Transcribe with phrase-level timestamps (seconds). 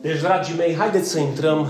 [0.00, 1.68] Deci, dragii mei, haideți să intrăm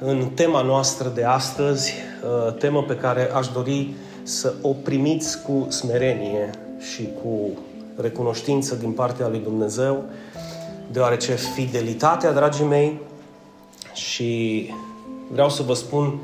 [0.00, 5.66] în tema noastră de astăzi, uh, temă pe care aș dori să o primiți cu
[5.68, 7.58] smerenie și cu
[7.96, 10.04] recunoștință din partea lui Dumnezeu,
[10.92, 13.00] deoarece fidelitatea, dragii mei,
[13.94, 14.70] și
[15.30, 16.18] vreau să vă spun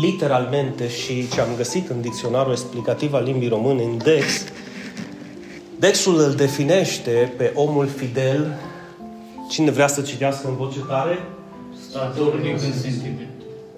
[0.00, 4.44] literalmente și ce am găsit în dicționarul explicativ al limbii române, în Dex,
[5.78, 8.58] Dexul îl definește pe omul fidel.
[9.50, 11.18] Cine vrea să citească în voce tare?
[11.88, 13.28] Statornic în sentimente.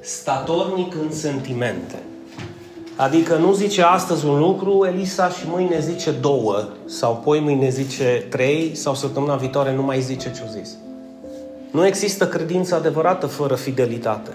[0.00, 2.02] Statornic în sentimente.
[2.96, 8.26] Adică nu zice astăzi un lucru, Elisa, și mâine zice două, sau poi mâine zice
[8.28, 10.70] trei, sau săptămâna viitoare nu mai zice ce-o zis.
[11.70, 14.30] Nu există credință adevărată fără fidelitate.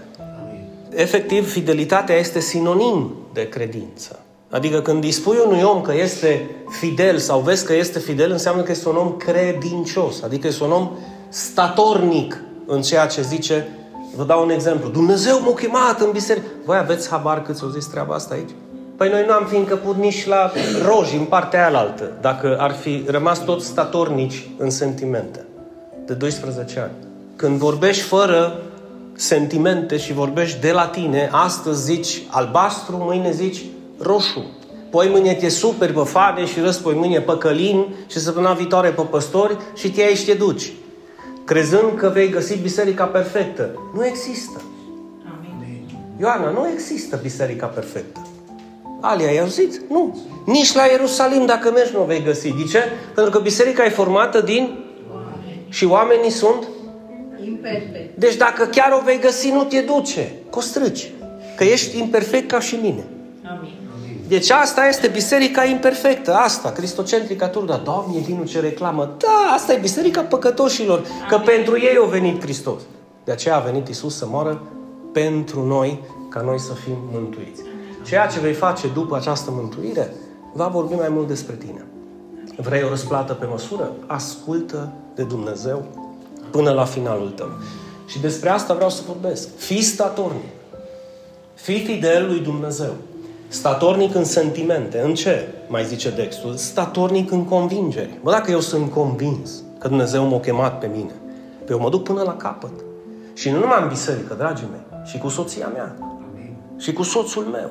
[0.90, 4.20] Efectiv, fidelitatea este sinonim de credință.
[4.50, 8.62] Adică când îi spui unui om că este fidel sau vezi că este fidel, înseamnă
[8.62, 10.22] că este un om credincios.
[10.22, 10.90] Adică este un om
[11.30, 13.68] statornic în ceea ce zice.
[14.16, 14.90] Vă dau un exemplu.
[14.90, 16.46] Dumnezeu m-a chemat în biserică.
[16.66, 18.50] Voi aveți habar cât s-o zis treaba asta aici?
[18.98, 20.52] Păi noi nu am fi încăput nici la
[20.86, 25.46] roji în partea aia altă, dacă ar fi rămas toți statornici în sentimente.
[26.06, 26.92] De 12 ani.
[27.36, 28.62] Când vorbești fără
[29.14, 33.62] sentimente și vorbești de la tine, astăzi zici albastru, mâine zici
[34.00, 34.46] roșu.
[34.90, 39.02] Poi mâine te superi pe fane și răspoi mâine pe călin și săptămâna viitoare pe
[39.02, 40.72] păstori și te iei și te duci.
[41.48, 43.92] Crezând că vei găsi biserica perfectă.
[43.94, 44.62] Nu există.
[45.38, 45.90] Amin.
[46.20, 48.28] Ioana, nu există biserica perfectă.
[49.02, 49.82] Alia, ai auzit?
[49.90, 50.18] Nu.
[50.46, 52.48] Nici la Ierusalim, dacă mergi, nu o vei găsi.
[52.48, 52.80] De ce?
[53.16, 54.86] Pentru că biserica e formată din...
[55.12, 55.66] Oameni.
[55.70, 56.68] Și oamenii sunt
[57.46, 58.18] Imperfect.
[58.18, 60.32] Deci dacă chiar o vei găsi, nu te duce.
[60.50, 61.12] Costrâci.
[61.56, 63.04] Că ești imperfect ca și mine.
[64.28, 64.40] Amin.
[64.40, 67.82] Deci asta este biserica imperfectă, asta, cristocentrica turda.
[67.84, 69.16] Doamne, vinul ce reclamă.
[69.18, 71.28] Da, asta e biserica păcătoșilor, Amin.
[71.30, 72.82] că pentru ei a venit Hristos.
[73.24, 74.62] De aceea a venit Isus să moară
[75.14, 77.62] pentru noi, ca noi să fim mântuiți.
[78.06, 80.14] Ceea ce vei face după această mântuire,
[80.54, 81.86] va vorbi mai mult despre tine.
[82.58, 83.92] Vrei o răsplată pe măsură?
[84.06, 85.86] Ascultă de Dumnezeu
[86.52, 87.50] până la finalul tău.
[88.06, 89.48] Și despre asta vreau să vorbesc.
[89.58, 90.44] Fii statornic.
[91.54, 92.94] Fii fidel lui Dumnezeu.
[93.48, 95.00] Statornic în sentimente.
[95.00, 95.48] În ce?
[95.68, 96.56] Mai zice textul.
[96.56, 98.20] Statornic în convingeri.
[98.24, 101.12] Bă, dacă eu sunt convins că Dumnezeu m-a chemat pe mine,
[101.66, 102.72] pe eu mă duc până la capăt.
[103.34, 105.96] Și nu numai în biserică, dragii mei, și cu soția mea.
[106.00, 106.56] Amin.
[106.78, 107.70] Și cu soțul meu.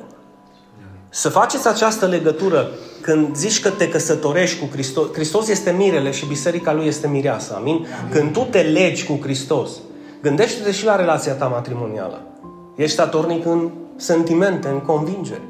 [1.09, 2.69] Să faceți această legătură
[3.01, 5.13] când zici că te căsătorești cu Hristos.
[5.13, 7.55] Hristos este mirele și biserica lui este mireasa.
[7.55, 7.73] Amin?
[7.73, 8.11] Amin.
[8.11, 9.69] Când tu te legi cu Hristos,
[10.21, 12.21] gândește-te și la relația ta matrimonială.
[12.75, 15.41] Ești statornic în sentimente, în convingeri.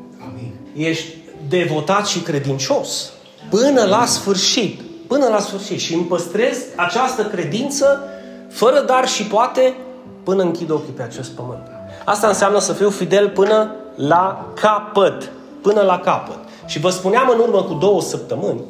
[0.77, 0.89] Amin.
[0.89, 1.15] Ești
[1.49, 3.11] devotat și credincios
[3.49, 4.81] până la sfârșit.
[5.07, 5.79] Până la sfârșit.
[5.79, 8.03] Și îmi păstrez această credință
[8.49, 9.75] fără dar și poate
[10.23, 11.67] până închid ochii pe acest pământ.
[12.05, 16.37] Asta înseamnă să fiu fidel până la capăt până la capăt.
[16.65, 18.61] Și vă spuneam în urmă cu două săptămâni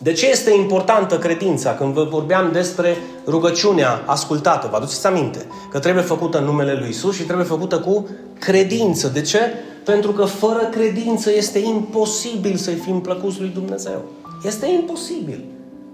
[0.00, 4.68] de ce este importantă credința când vă vorbeam despre rugăciunea ascultată.
[4.70, 9.08] Vă aduceți aminte că trebuie făcută în numele Lui Isus și trebuie făcută cu credință.
[9.08, 9.40] De ce?
[9.88, 14.02] Pentru că fără credință este imposibil să-i fim plăcuți lui Dumnezeu.
[14.44, 15.44] Este imposibil.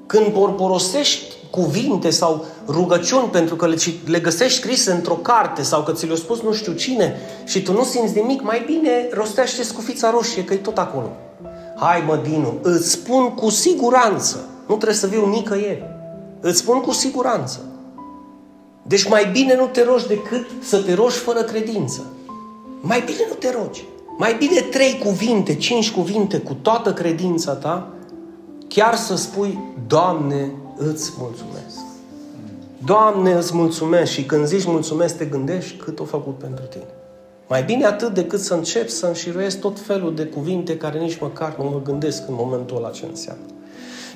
[0.06, 5.93] Când porporosești cuvinte sau rugăciuni pentru că le, le găsești scrise într-o carte sau că
[5.93, 10.10] ți le-a spus nu știu cine și tu nu simți nimic, mai bine rostește scufița
[10.10, 11.10] roșie, că e tot acolo.
[11.77, 14.49] Hai mă, Dinu, îți spun cu siguranță.
[14.66, 15.83] Nu trebuie să viu nicăieri.
[16.41, 17.60] Îți spun cu siguranță.
[18.83, 22.03] Deci mai bine nu te rogi decât să te rogi fără credință.
[22.87, 23.84] Mai bine nu te rogi.
[24.19, 27.89] Mai bine trei cuvinte, cinci cuvinte cu toată credința ta,
[28.69, 31.77] chiar să spui, Doamne, îți mulțumesc.
[32.84, 36.87] Doamne, îți mulțumesc și când zici mulțumesc, te gândești cât o făcut pentru tine.
[37.49, 41.56] Mai bine atât decât să încep să înșiruiesc tot felul de cuvinte care nici măcar
[41.59, 43.45] nu mă gândesc în momentul ăla ce înseamnă.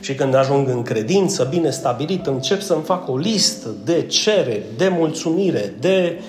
[0.01, 4.89] Și când ajung în credință bine stabilit, încep să-mi fac o listă de cereri, de
[4.89, 6.21] mulțumire, de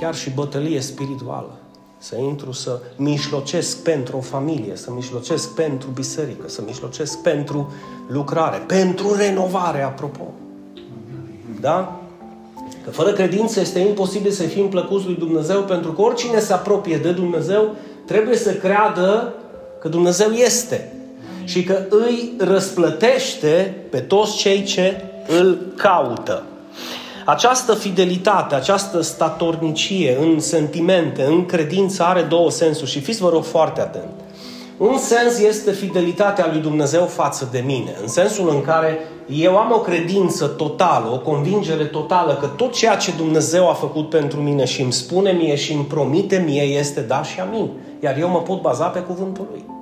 [0.00, 1.58] chiar și bătălie spirituală.
[1.98, 7.72] Să intru să mișlocesc pentru o familie, să mișlocesc pentru biserică, să mișlocesc pentru
[8.08, 10.32] lucrare, pentru renovare, apropo.
[11.60, 12.00] Da?
[12.84, 16.96] Că fără credință este imposibil să fim plăcuți lui Dumnezeu, pentru că oricine se apropie
[16.96, 17.74] de Dumnezeu
[18.06, 19.34] trebuie să creadă
[19.80, 20.92] că Dumnezeu este
[21.44, 26.42] și că îi răsplătește pe toți cei ce îl caută.
[27.24, 33.44] Această fidelitate, această statornicie în sentimente, în credință are două sensuri și fiți vă rog
[33.44, 34.10] foarte atent.
[34.76, 39.72] Un sens este fidelitatea lui Dumnezeu față de mine, în sensul în care eu am
[39.72, 44.64] o credință totală, o convingere totală că tot ceea ce Dumnezeu a făcut pentru mine
[44.64, 47.70] și îmi spune mie și îmi promite mie este da și amin.
[48.00, 49.73] Iar eu mă pot baza pe cuvântul lui.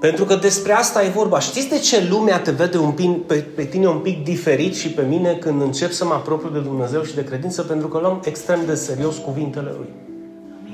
[0.00, 1.40] Pentru că despre asta e vorba.
[1.40, 4.90] Știți de ce lumea te vede un pic, pe, pe tine un pic diferit și
[4.90, 7.62] pe mine când încep să mă apropiu de Dumnezeu și de credință?
[7.62, 9.88] Pentru că luăm extrem de serios cuvintele Lui.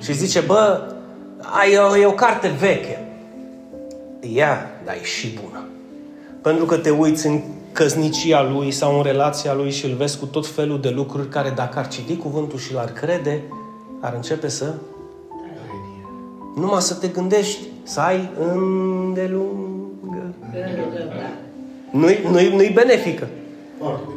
[0.00, 0.80] Și zice, bă,
[1.40, 3.08] ai, e o carte veche.
[4.34, 5.68] Ea, dar e și bună.
[6.42, 7.40] Pentru că te uiți în
[7.72, 11.52] căsnicia lui sau în relația lui și îl vezi cu tot felul de lucruri care
[11.54, 13.42] dacă ar citi cuvântul și l-ar crede,
[14.00, 14.74] ar începe să...
[16.54, 20.34] Numai să te gândești, să ai îndelungă.
[21.90, 23.28] Nu-i, nu-i, nu-i benefică.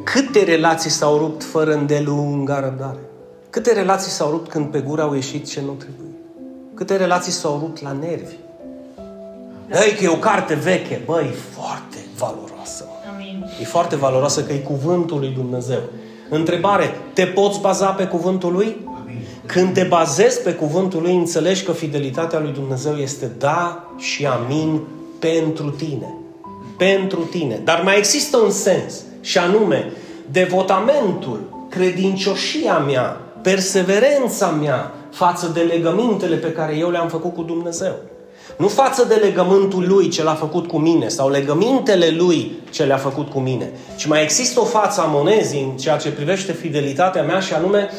[0.04, 3.00] Câte relații s-au rupt fără îndelungă răbdare?
[3.50, 6.08] Câte relații s-au rupt când pe gură au ieșit ce nu trebuie?
[6.74, 8.36] Câte relații s-au rupt la nervi?
[9.86, 11.02] Ei, că e o carte veche.
[11.06, 12.86] Băi, e foarte valoroasă.
[13.14, 13.46] Amin.
[13.62, 15.80] E foarte valoroasă că e cuvântul lui Dumnezeu.
[16.30, 18.87] Întrebare, te poți baza pe cuvântul lui?
[19.50, 19.64] Amin.
[19.64, 24.82] Când te bazezi pe cuvântul lui, înțelegi că fidelitatea lui Dumnezeu este da și amin
[25.20, 26.14] pentru tine.
[26.78, 27.62] Pentru tine.
[27.64, 29.92] Dar mai există un sens, și anume,
[30.32, 31.40] devotamentul,
[31.70, 37.96] credincioșia mea, perseverența mea față de legămintele pe care eu le-am făcut cu Dumnezeu.
[38.58, 42.98] Nu față de legământul lui ce l-a făcut cu mine sau legămintele lui ce le-a
[42.98, 47.24] făcut cu mine, ci mai există o față a monezii în ceea ce privește fidelitatea
[47.24, 47.90] mea și anume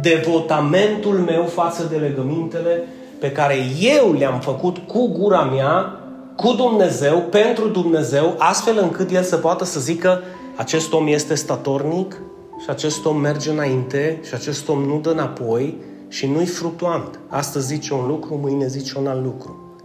[0.00, 2.88] devotamentul meu față de legămintele
[3.18, 5.98] pe care eu le-am făcut cu gura mea,
[6.36, 10.22] cu Dumnezeu, pentru Dumnezeu, astfel încât El să poată să zică
[10.56, 12.20] acest om este statornic
[12.62, 15.76] și acest om merge înainte și acest om nu dă înapoi
[16.08, 17.18] și nu-i fructuant.
[17.28, 19.78] Astăzi zice un lucru, mâine zice un alt lucru.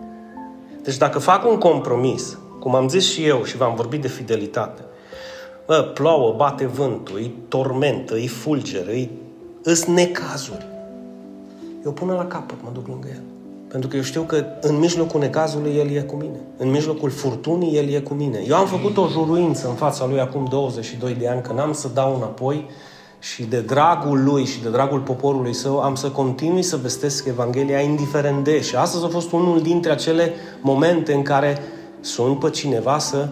[0.84, 4.82] Deci dacă fac un compromis, cum am zis și eu și v-am vorbit de fidelitate,
[5.66, 9.10] bă, plouă, bate vântul, îi tormentă, îi fulgeră, îi
[9.70, 10.68] îs necazuri.
[11.86, 13.22] Eu până la capăt mă duc lângă el.
[13.68, 16.40] Pentru că eu știu că în mijlocul necazului El e cu mine.
[16.58, 18.44] În mijlocul furtunii El e cu mine.
[18.48, 21.90] Eu am făcut o juruință în fața Lui acum 22 de ani că n-am să
[21.94, 22.66] dau înapoi
[23.20, 27.80] și de dragul lui și de dragul poporului său am să continui să vestesc Evanghelia
[27.80, 28.62] indiferent de.
[28.62, 31.58] Și astăzi a fost unul dintre acele momente în care
[32.02, 33.28] sun pe cineva să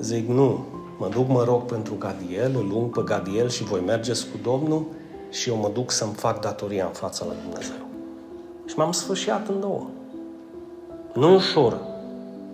[0.00, 0.64] zic nu,
[0.98, 4.86] mă duc, mă rog pentru Gadiel, îl lung pe Gadiel și voi mergeți cu Domnul
[5.30, 7.86] și eu mă duc să-mi fac datoria în fața lui Dumnezeu.
[8.66, 9.86] Și m-am sfârșit în două.
[11.12, 11.76] Nu ușor.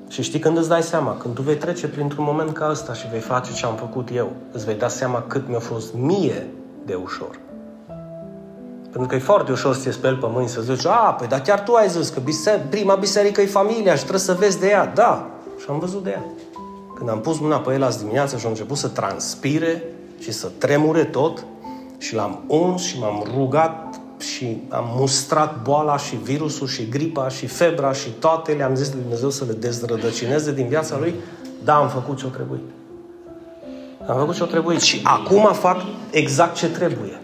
[0.08, 3.08] Și știi când îți dai seama, când tu vei trece printr-un moment ca ăsta și
[3.08, 6.46] vei face ce am făcut eu, îți vei da seama cât mi-a fost mie
[6.84, 7.38] de ușor.
[8.90, 11.40] Pentru că e foarte ușor să te speli pe mâini să zici, a, păi dar
[11.40, 14.68] chiar tu ai zis că bise- prima biserică e familia și trebuie să vezi de
[14.68, 14.86] ea.
[14.86, 16.24] Da, și am văzut de ea.
[16.94, 19.82] Când am pus mâna pe el azi dimineață și a început să transpire
[20.18, 21.44] și să tremure tot
[21.98, 27.46] și l-am uns și m-am rugat și am mustrat boala și virusul și gripa și
[27.46, 31.14] febra și toate le-am zis lui Dumnezeu să le dezrădăcineze din viața lui,
[31.64, 32.60] da, am făcut ce-o trebuie.
[34.06, 35.76] Am făcut ce-o trebuie și acum fac
[36.10, 37.20] exact ce trebuie.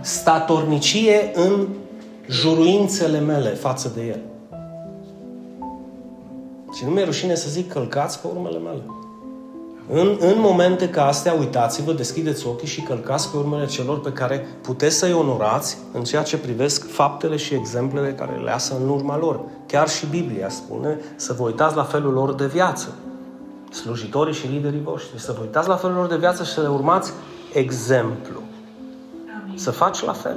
[0.00, 1.66] Statornicie în
[2.28, 4.20] juruințele mele față de El.
[6.76, 8.82] Și nu mi-e rușine să zic călcați pe urmele mele.
[9.90, 14.46] În, în momente ca astea, uitați-vă, deschideți ochii și călcați pe urmele celor pe care
[14.60, 19.18] puteți să-i onorați în ceea ce privesc faptele și exemplele care le lasă în urma
[19.18, 19.40] lor.
[19.66, 22.94] Chiar și Biblia spune să vă uitați la felul lor de viață.
[23.70, 25.20] Slujitorii și liderii voștri.
[25.20, 27.12] Să vă uitați la felul lor de viață și să le urmați
[27.52, 28.42] exemplu.
[29.42, 29.58] Amin.
[29.58, 30.36] Să faci la fel.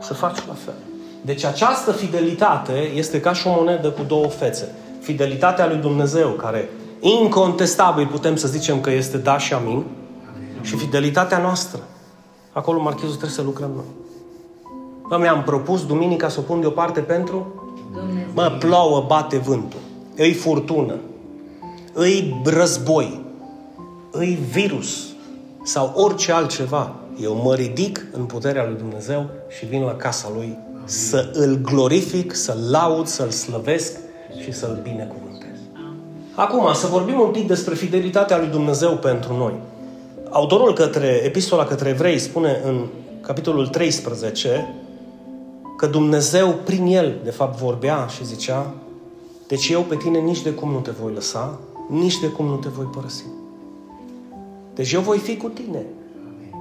[0.00, 0.74] Să faci la fel.
[1.20, 4.74] Deci această fidelitate este ca și o monedă cu două fețe.
[5.00, 6.70] Fidelitatea lui Dumnezeu, care
[7.02, 10.62] incontestabil putem să zicem că este da și amin, amin.
[10.62, 11.80] și fidelitatea noastră.
[12.52, 13.84] Acolo marchizul trebuie să lucrăm noi.
[15.08, 17.54] Bă, mi-am propus duminica să o pun deoparte pentru?
[17.92, 18.30] Dumnezeu.
[18.34, 19.78] Mă, plouă, bate vântul.
[20.16, 20.94] Îi furtună.
[21.92, 23.24] Îi război.
[24.10, 25.06] Îi virus.
[25.62, 26.94] Sau orice altceva.
[27.20, 29.26] Eu mă ridic în puterea lui Dumnezeu
[29.58, 30.82] și vin la casa lui Amin.
[30.84, 33.98] să îl glorific, să-l laud, să-l slăvesc
[34.42, 35.31] și să-l binecuvânt.
[36.34, 39.52] Acum, să vorbim un pic despre fidelitatea lui Dumnezeu pentru noi.
[40.30, 42.86] Autorul către Epistola către Evrei spune în
[43.20, 44.74] capitolul 13
[45.76, 48.74] că Dumnezeu prin el, de fapt, vorbea și zicea
[49.52, 52.56] deci eu pe tine nici de cum nu te voi lăsa, nici de cum nu
[52.56, 53.24] te voi părăsi.
[54.74, 55.86] Deci eu voi fi cu tine.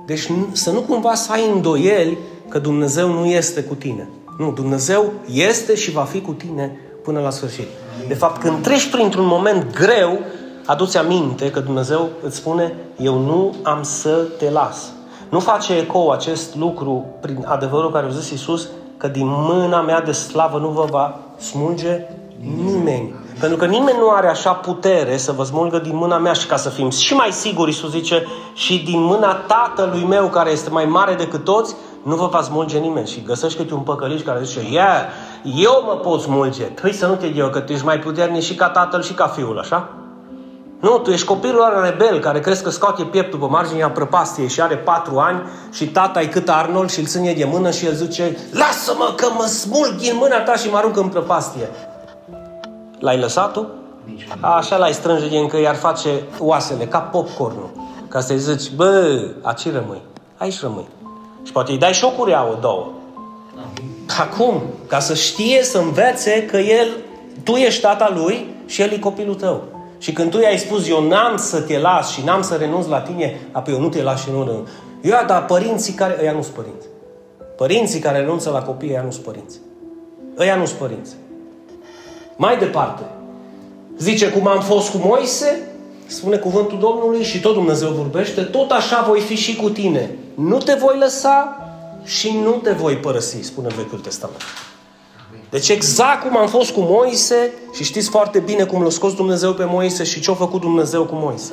[0.06, 4.10] Deci să nu cumva să ai îndoieli că Dumnezeu nu este cu tine.
[4.38, 7.68] Nu, Dumnezeu este și va fi cu tine până la sfârșit.
[8.08, 10.20] De fapt, când treci printr-un moment greu,
[10.66, 14.92] aduți aminte că Dumnezeu îți spune, eu nu am să te las.
[15.30, 20.02] Nu face ecou acest lucru prin adevărul care a zis Iisus, că din mâna mea
[20.02, 22.00] de slavă nu vă va smulge
[22.66, 23.14] nimeni.
[23.40, 26.56] Pentru că nimeni nu are așa putere să vă smulgă din mâna mea și ca
[26.56, 30.86] să fim și mai siguri, Iisus zice, și din mâna Tatălui meu care este mai
[30.86, 33.08] mare decât toți, nu vă va smulge nimeni.
[33.08, 35.02] Și găsește un păcăliș care zice, ia, yeah,
[35.44, 36.64] eu mă pot smulge.
[36.64, 39.28] Păi să nu te eu, că tu ești mai puternic și ca tatăl și ca
[39.28, 39.90] fiul, așa?
[40.80, 44.62] Nu, tu ești copilul ăla rebel care crezi că scoate pieptul pe marginea prăpastiei și
[44.62, 47.94] are patru ani și tata e cât Arnold și îl ține de mână și el
[47.94, 51.70] zice Lasă-mă că mă smulg din mâna ta și mă arunc în prăpastie.
[53.00, 53.62] L-ai lăsat-o?
[54.40, 57.70] Așa l-ai strânge din că i-ar face oasele, ca popcornul.
[58.08, 60.02] Ca să-i zici, bă, aici rămâi,
[60.38, 60.88] aici rămâi.
[61.44, 62.92] Și poate îi dai și o cureaua, două.
[64.20, 66.88] Acum, ca să știe, să învețe că el,
[67.44, 69.64] tu ești tata lui și el e copilul tău.
[69.98, 73.00] Și când tu i-ai spus, eu n-am să te las și n-am să renunț la
[73.00, 74.70] tine, apoi eu nu te las și nu renunț.
[75.02, 76.18] Eu, dar părinții care...
[76.22, 76.88] Ăia nu sunt părinți.
[77.58, 79.60] Părinții care renunță la copii, ăia nu sunt părinți.
[80.40, 81.16] Ăia nu sunt părinți.
[82.36, 83.04] Mai departe,
[83.98, 85.68] zice, cum am fost cu Moise,
[86.06, 90.10] spune cuvântul Domnului și tot Dumnezeu vorbește, tot așa voi fi și cu tine.
[90.36, 91.58] Nu te voi lăsa
[92.04, 94.42] și nu te voi părăsi, spune Vechiul Testament.
[95.50, 99.54] Deci exact cum am fost cu Moise și știți foarte bine cum l-a scos Dumnezeu
[99.54, 101.52] pe Moise și ce a făcut Dumnezeu cu Moise.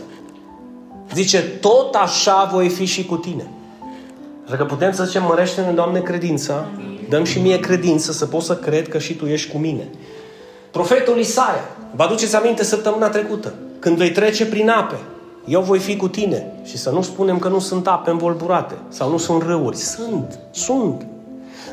[1.15, 3.51] Zice, tot așa voi fi și cu tine.
[4.47, 6.67] Așa că putem să zicem, mărește-ne, Doamne, credința,
[7.09, 9.89] dăm și mie credință să pot să cred că și Tu ești cu mine.
[10.71, 11.65] Profetul Isaia,
[11.95, 14.97] vă aduceți aminte săptămâna trecută, când vei trece prin ape,
[15.49, 16.53] eu voi fi cu tine.
[16.65, 19.77] Și să nu spunem că nu sunt ape învolburate sau nu sunt râuri.
[19.77, 21.07] Sunt, sunt.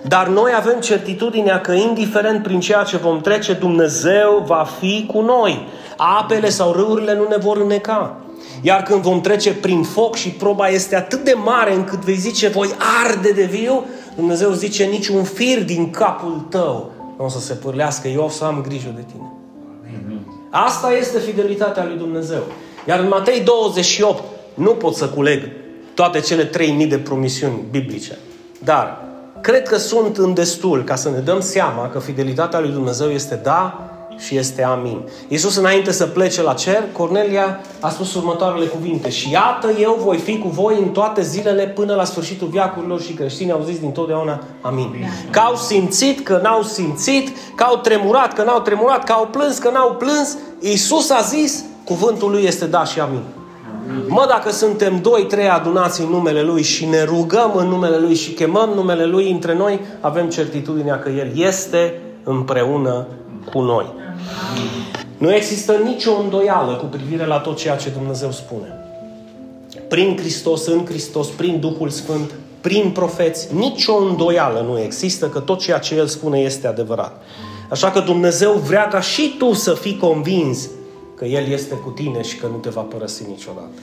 [0.07, 5.21] Dar noi avem certitudinea că indiferent prin ceea ce vom trece, Dumnezeu va fi cu
[5.21, 5.67] noi.
[5.97, 8.17] Apele sau râurile nu ne vor înneca.
[8.61, 12.47] Iar când vom trece prin foc și proba este atât de mare încât vei zice
[12.47, 12.69] voi
[13.05, 13.83] arde de viu,
[14.15, 18.43] Dumnezeu zice niciun fir din capul tău nu o să se pârlească, eu o să
[18.43, 19.33] am grijă de tine.
[20.49, 22.43] Asta este fidelitatea lui Dumnezeu.
[22.87, 24.23] Iar în Matei 28
[24.53, 25.41] nu pot să culeg
[25.93, 28.17] toate cele 3000 de promisiuni biblice.
[28.63, 28.97] Dar
[29.41, 33.39] cred că sunt în destul ca să ne dăm seama că fidelitatea lui Dumnezeu este
[33.43, 35.01] da și este amin.
[35.27, 39.09] Iisus înainte să plece la cer, Cornelia a spus următoarele cuvinte.
[39.09, 43.13] Și iată, eu voi fi cu voi în toate zilele până la sfârșitul viacurilor și
[43.13, 45.07] creștinii au zis din totdeauna amin.
[45.29, 49.57] Că au simțit, că n-au simțit, că au tremurat, că n-au tremurat, că au plâns,
[49.57, 50.37] că n-au plâns.
[50.59, 53.21] Iisus a zis, cuvântul lui este da și amin.
[54.07, 58.15] Mă, dacă suntem doi, trei adunați în numele Lui și ne rugăm în numele Lui
[58.15, 63.07] și chemăm numele Lui între noi, avem certitudinea că El este împreună
[63.51, 63.93] cu noi.
[65.17, 68.79] Nu există nicio îndoială cu privire la tot ceea ce Dumnezeu spune.
[69.87, 75.59] Prin Hristos, în Hristos, prin Duhul Sfânt, prin profeți, nicio îndoială nu există că tot
[75.59, 77.21] ceea ce El spune este adevărat.
[77.69, 80.69] Așa că Dumnezeu vrea ca și tu să fii convins
[81.15, 83.79] că El este cu tine și că nu te va părăsi niciodată.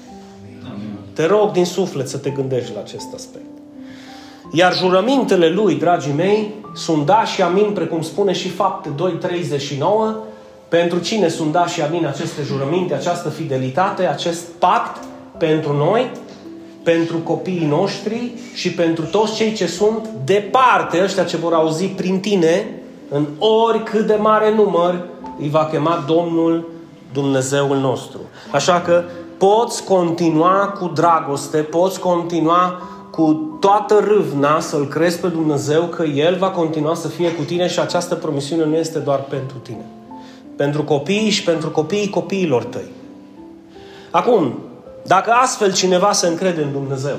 [0.65, 0.97] Amin.
[1.13, 3.45] Te rog din suflet să te gândești la acest aspect.
[4.53, 8.89] Iar jurămintele Lui, dragii mei, sunt da și amin, precum spune și fapte
[9.69, 10.15] 2.39,
[10.69, 15.05] pentru cine sunt da și amin aceste jurăminte, această fidelitate, acest pact
[15.39, 16.11] pentru noi,
[16.83, 22.21] pentru copiii noștri și pentru toți cei ce sunt departe, ăștia ce vor auzi prin
[22.21, 25.07] tine, în oricât de mare număr,
[25.41, 26.72] îi va chema Domnul
[27.13, 28.21] Dumnezeul nostru.
[28.51, 29.03] Așa că
[29.37, 36.37] poți continua cu dragoste, poți continua cu toată râvna să-L crezi pe Dumnezeu că El
[36.37, 39.85] va continua să fie cu tine și această promisiune nu este doar pentru tine.
[40.57, 42.91] Pentru copiii și pentru copiii copiilor tăi.
[44.11, 44.59] Acum,
[45.07, 47.17] dacă astfel cineva se încrede în Dumnezeu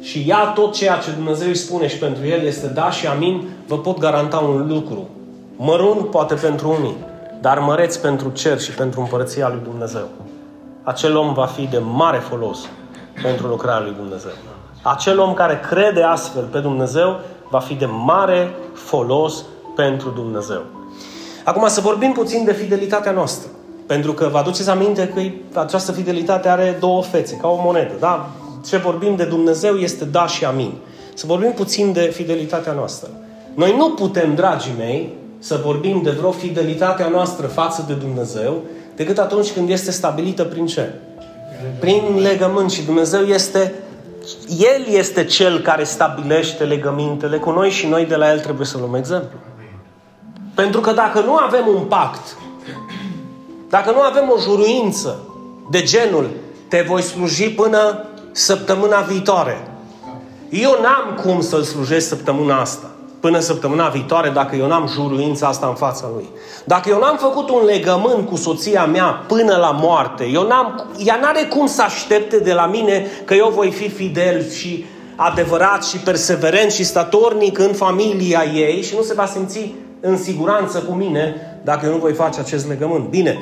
[0.00, 3.48] și ia tot ceea ce Dumnezeu îi spune și pentru el este da și amin,
[3.66, 5.08] vă pot garanta un lucru.
[5.56, 6.96] Mărunt poate pentru unii,
[7.44, 10.08] dar măreți pentru cer și pentru împărăția lui Dumnezeu.
[10.82, 12.58] Acel om va fi de mare folos
[13.22, 14.30] pentru lucrarea lui Dumnezeu.
[14.82, 19.44] Acel om care crede astfel pe Dumnezeu va fi de mare folos
[19.76, 20.62] pentru Dumnezeu.
[21.44, 23.48] Acum să vorbim puțin de fidelitatea noastră.
[23.86, 25.12] Pentru că vă aduceți aminte
[25.52, 27.92] că această fidelitate are două fețe, ca o monedă.
[28.00, 28.30] Da?
[28.66, 30.72] Ce vorbim de Dumnezeu este da și amin.
[31.14, 33.10] Să vorbim puțin de fidelitatea noastră.
[33.54, 38.62] Noi nu putem, dragii mei, să vorbim de vreo fidelitatea noastră față de Dumnezeu
[38.96, 40.94] decât atunci când este stabilită prin ce?
[41.78, 43.74] Prin legământ și Dumnezeu este
[44.58, 48.78] El este Cel care stabilește legămintele cu noi și noi de la El trebuie să
[48.78, 49.38] luăm exemplu.
[50.54, 52.36] Pentru că dacă nu avem un pact,
[53.68, 55.18] dacă nu avem o juruință
[55.70, 56.30] de genul
[56.68, 59.68] te voi sluji până săptămâna viitoare,
[60.50, 62.93] eu n-am cum să-l slujesc săptămâna asta
[63.24, 66.28] până săptămâna viitoare dacă eu n-am juruința asta în fața lui.
[66.64, 71.18] Dacă eu n-am făcut un legământ cu soția mea până la moarte, eu n-am, ea
[71.22, 74.84] n-are cum să aștepte de la mine că eu voi fi fidel și
[75.16, 80.78] adevărat și perseverent și statornic în familia ei și nu se va simți în siguranță
[80.78, 83.08] cu mine dacă eu nu voi face acest legământ.
[83.08, 83.38] Bine,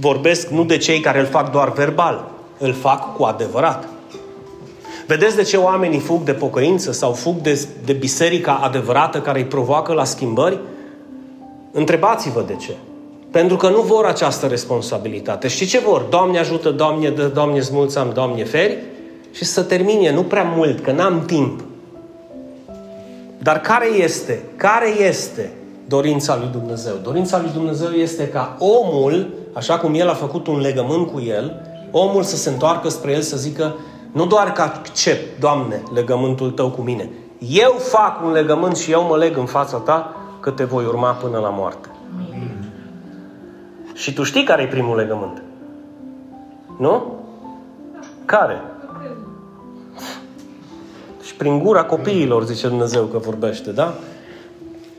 [0.00, 3.88] vorbesc nu de cei care îl fac doar verbal, îl fac cu adevărat.
[5.06, 9.44] Vedeți de ce oamenii fug de pocăință sau fug de, de biserica adevărată care îi
[9.44, 10.58] provoacă la schimbări?
[11.72, 12.74] Întrebați-vă de ce.
[13.30, 15.48] Pentru că nu vor această responsabilitate.
[15.48, 16.00] Și ce vor?
[16.00, 18.78] Doamne ajută, Doamne dă, Doamne smulțam, Doamne feri
[19.32, 21.60] și să termine, nu prea mult, că n-am timp.
[23.38, 24.42] Dar care este?
[24.56, 25.52] Care este
[25.88, 26.94] dorința lui Dumnezeu?
[27.02, 31.62] Dorința lui Dumnezeu este ca omul, așa cum el a făcut un legământ cu el,
[31.90, 33.76] omul să se întoarcă spre el să zică,
[34.12, 37.10] nu doar că accept, Doamne, legământul Tău cu mine.
[37.38, 41.12] Eu fac un legământ și eu mă leg în fața Ta că te voi urma
[41.12, 41.88] până la moarte.
[42.16, 42.64] Amin.
[43.94, 45.42] Și tu știi care e primul legământ?
[46.78, 47.16] Nu?
[48.24, 48.62] Care?
[51.22, 53.94] Și prin gura copiilor, zice Dumnezeu că vorbește, da?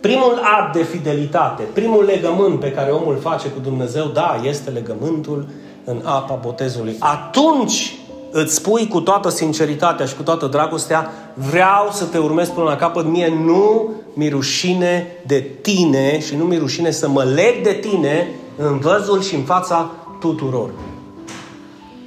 [0.01, 5.47] Primul act de fidelitate, primul legământ pe care omul face cu Dumnezeu, da, este legământul
[5.83, 6.95] în apa botezului.
[6.99, 7.97] Atunci
[8.35, 12.75] îți spui cu toată sinceritatea și cu toată dragostea, vreau să te urmez până la
[12.75, 17.73] capăt, mie nu mi rușine de tine și nu mi rușine să mă leg de
[17.73, 20.69] tine în văzul și în fața tuturor.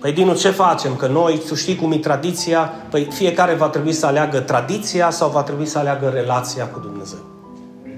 [0.01, 0.97] Păi, Dinu, ce facem?
[0.97, 5.31] Că noi, tu știi cum e tradiția, păi fiecare va trebui să aleagă tradiția sau
[5.31, 7.19] va trebui să aleagă relația cu Dumnezeu.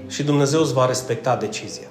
[0.07, 1.88] Și Dumnezeu îți va respecta decizia.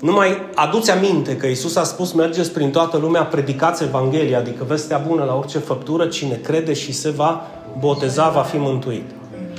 [0.00, 4.64] Nu mai aduți aminte că Isus a spus mergeți prin toată lumea, predicați Evanghelia, adică
[4.64, 7.46] vestea bună la orice făptură, cine crede și se va
[7.78, 9.10] boteza va fi mântuit.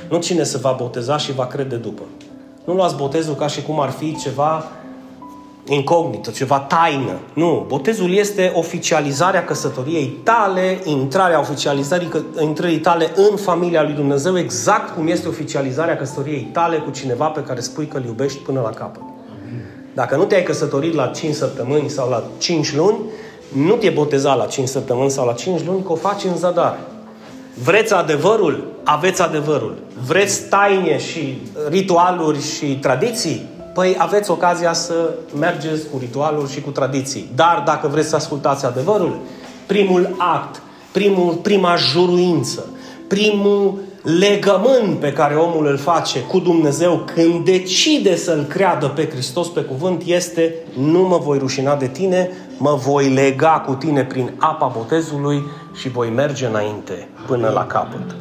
[0.09, 2.01] Nu cine se va boteza și va crede după.
[2.63, 4.63] Nu luați botezul ca și cum ar fi ceva
[5.67, 7.19] incognito, ceva taină.
[7.33, 12.09] Nu, botezul este oficializarea căsătoriei tale, intrarea oficializării
[12.41, 17.43] intrării tale în familia lui Dumnezeu, exact cum este oficializarea căsătoriei tale cu cineva pe
[17.43, 19.01] care spui că îl iubești până la capăt.
[19.97, 22.97] Dacă nu te-ai căsătorit la 5 săptămâni sau la 5 luni,
[23.53, 26.79] nu te boteza la 5 săptămâni sau la 5 luni, că o faci în zadar.
[27.63, 28.67] Vreți adevărul?
[28.83, 29.77] Aveți adevărul.
[30.07, 33.45] Vreți taine și ritualuri și tradiții?
[33.73, 37.29] Păi aveți ocazia să mergeți cu ritualuri și cu tradiții.
[37.35, 39.17] Dar dacă vreți să ascultați adevărul,
[39.65, 42.65] primul act, primul, prima juruință,
[43.07, 49.47] primul legământ pe care omul îl face cu Dumnezeu când decide să-L creadă pe Hristos
[49.47, 54.33] pe cuvânt este nu mă voi rușina de tine, mă voi lega cu tine prin
[54.37, 55.43] apa botezului
[55.79, 58.15] și voi merge înainte până la capăt.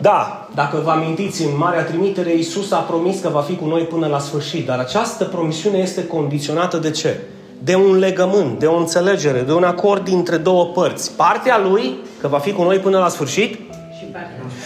[0.00, 3.82] Da, dacă vă amintiți, în Marea Trimitere, Iisus a promis că va fi cu noi
[3.82, 7.20] până la sfârșit, dar această promisiune este condiționată de ce?
[7.58, 11.16] De un legământ, de o înțelegere, de un acord dintre două părți.
[11.16, 13.58] Partea lui, că va fi cu noi până la sfârșit,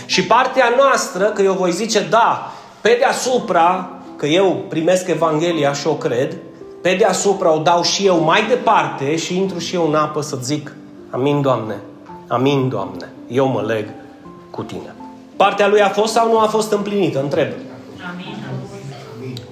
[0.06, 5.08] și partea și partea noastră, că eu voi zice da, pe deasupra, că eu primesc
[5.08, 6.36] Evanghelia și o cred,
[6.82, 10.38] pe deasupra o dau și eu mai departe și intru și eu în apă să
[10.42, 10.72] zic,
[11.10, 11.76] amin, Doamne,
[12.28, 13.88] amin, Doamne, eu mă leg
[14.50, 14.94] cu Tine.
[15.36, 17.20] Partea lui a fost sau nu a fost împlinită?
[17.20, 17.48] Întreb.
[18.12, 18.36] Amin.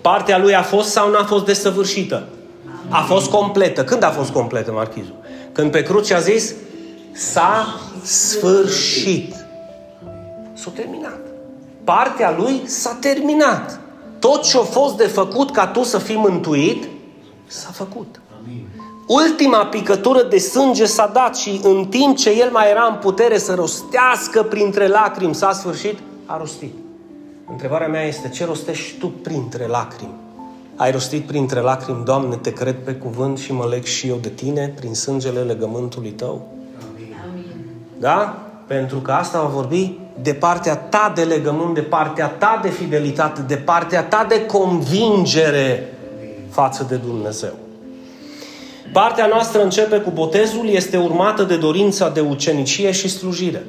[0.00, 2.28] Partea lui a fost sau nu a fost desăvârșită?
[2.88, 3.84] A fost completă.
[3.84, 5.14] Când a fost completă, Marchizul?
[5.52, 6.54] Când pe cruce a zis,
[7.12, 9.41] s-a sfârșit.
[10.62, 11.20] S-a terminat.
[11.84, 13.80] Partea lui s-a terminat.
[14.18, 16.88] Tot ce a fost de făcut ca tu să fii mântuit,
[17.46, 18.20] s-a făcut.
[18.42, 18.66] Amin.
[19.06, 23.38] Ultima picătură de sânge s-a dat și în timp ce el mai era în putere
[23.38, 26.74] să rostească printre lacrimi, s-a sfârșit, a rostit.
[27.50, 30.14] Întrebarea mea este, ce rostești tu printre lacrimi?
[30.76, 34.28] Ai rostit printre lacrimi, Doamne, te cred pe cuvânt și mă leg și eu de
[34.28, 36.48] Tine prin sângele legământului Tău?
[36.92, 37.16] Amin.
[37.98, 38.46] Da?
[38.66, 43.40] Pentru că asta va vorbi de partea ta de legământ, de partea ta de fidelitate,
[43.40, 45.94] de partea ta de convingere
[46.50, 47.52] față de Dumnezeu.
[48.92, 53.62] Partea noastră începe cu botezul, este urmată de dorința de ucenicie și slujire.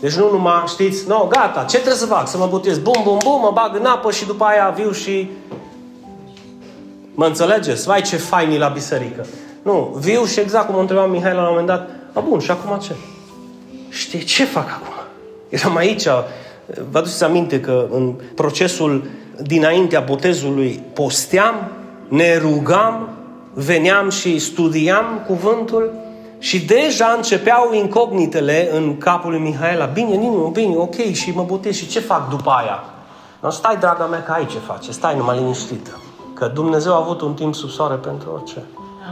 [0.00, 2.28] Deci nu numai, știți, no, gata, ce trebuie să fac?
[2.28, 5.30] Să mă botez, bum, bum, bum, mă bag în apă și după aia viu și...
[7.14, 7.86] Mă înțelegeți?
[7.86, 9.26] Vai ce faini la biserică.
[9.62, 12.50] Nu, viu și exact cum o întreba Mihai la un moment dat, a bun, și
[12.50, 12.94] acum ce?
[13.98, 14.94] Știi, ce fac acum?
[15.48, 16.06] Eram aici,
[16.90, 19.04] Vă aduceți aminte că în procesul
[19.42, 21.54] dinaintea botezului posteam,
[22.08, 23.08] ne rugam,
[23.54, 25.90] veneam și studiam cuvântul
[26.38, 29.84] și deja începeau incognitele în capul lui Mihaela.
[29.84, 32.84] Bine, Ninu, bine, ok, și mă botez și ce fac după aia?
[33.40, 35.90] Nu, stai, draga mea, că ai ce face, stai numai liniștită.
[36.34, 38.62] Că Dumnezeu a avut un timp sub soare pentru orice.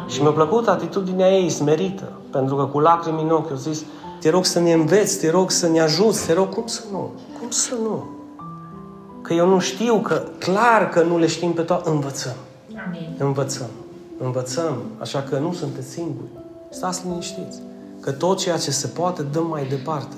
[0.09, 3.85] Și mi-a plăcut atitudinea ei smerită, pentru că cu lacrimi în ochi au zis,
[4.20, 7.11] te rog să ne înveți, te rog să ne ajuți, te rog, cum să nu?
[7.38, 8.05] Cum să nu?
[9.22, 12.37] Că eu nu știu, că clar că nu le știm pe toate, învățăm.
[12.87, 13.14] Amin.
[13.18, 13.70] Învățăm.
[14.18, 16.29] Învățăm, așa că nu sunteți singuri.
[16.70, 17.59] Stați liniștiți.
[18.00, 20.14] Că tot ceea ce se poate dăm mai departe.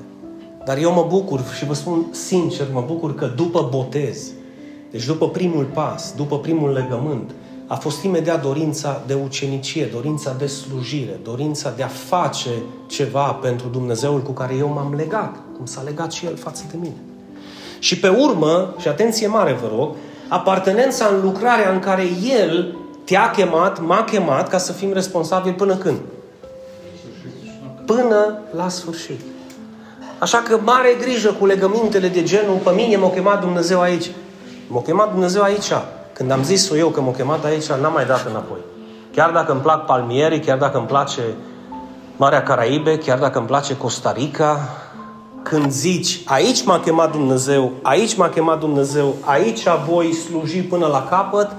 [0.64, 4.30] Dar eu mă bucur și vă spun sincer, mă bucur că după botez,
[4.90, 7.30] deci după primul pas, după primul legământ,
[7.68, 12.50] a fost imediat dorința de ucenicie, dorința de slujire, dorința de a face
[12.87, 16.76] ceva pentru Dumnezeul cu care eu m-am legat, cum s-a legat și El față de
[16.81, 16.96] mine.
[17.78, 19.94] Și pe urmă, și atenție mare vă rog,
[20.28, 22.02] apartenența în lucrarea în care
[22.42, 25.98] El te-a chemat, m-a chemat ca să fim responsabili până când?
[27.87, 29.20] Până la sfârșit.
[30.18, 34.11] Așa că mare grijă cu legămintele de genul, pe mine m-a chemat Dumnezeu aici.
[34.68, 35.72] M-a chemat Dumnezeu aici.
[36.18, 38.59] Când am zis-o eu că m-a chemat aici, n-am mai dat înapoi.
[39.14, 41.22] Chiar dacă îmi plac palmierii, chiar dacă îmi place
[42.16, 44.61] Marea Caraibe, chiar dacă îmi place Costa Rica,
[45.42, 51.07] când zici, aici m-a chemat Dumnezeu, aici m-a chemat Dumnezeu, aici voi sluji până la
[51.11, 51.50] capăt,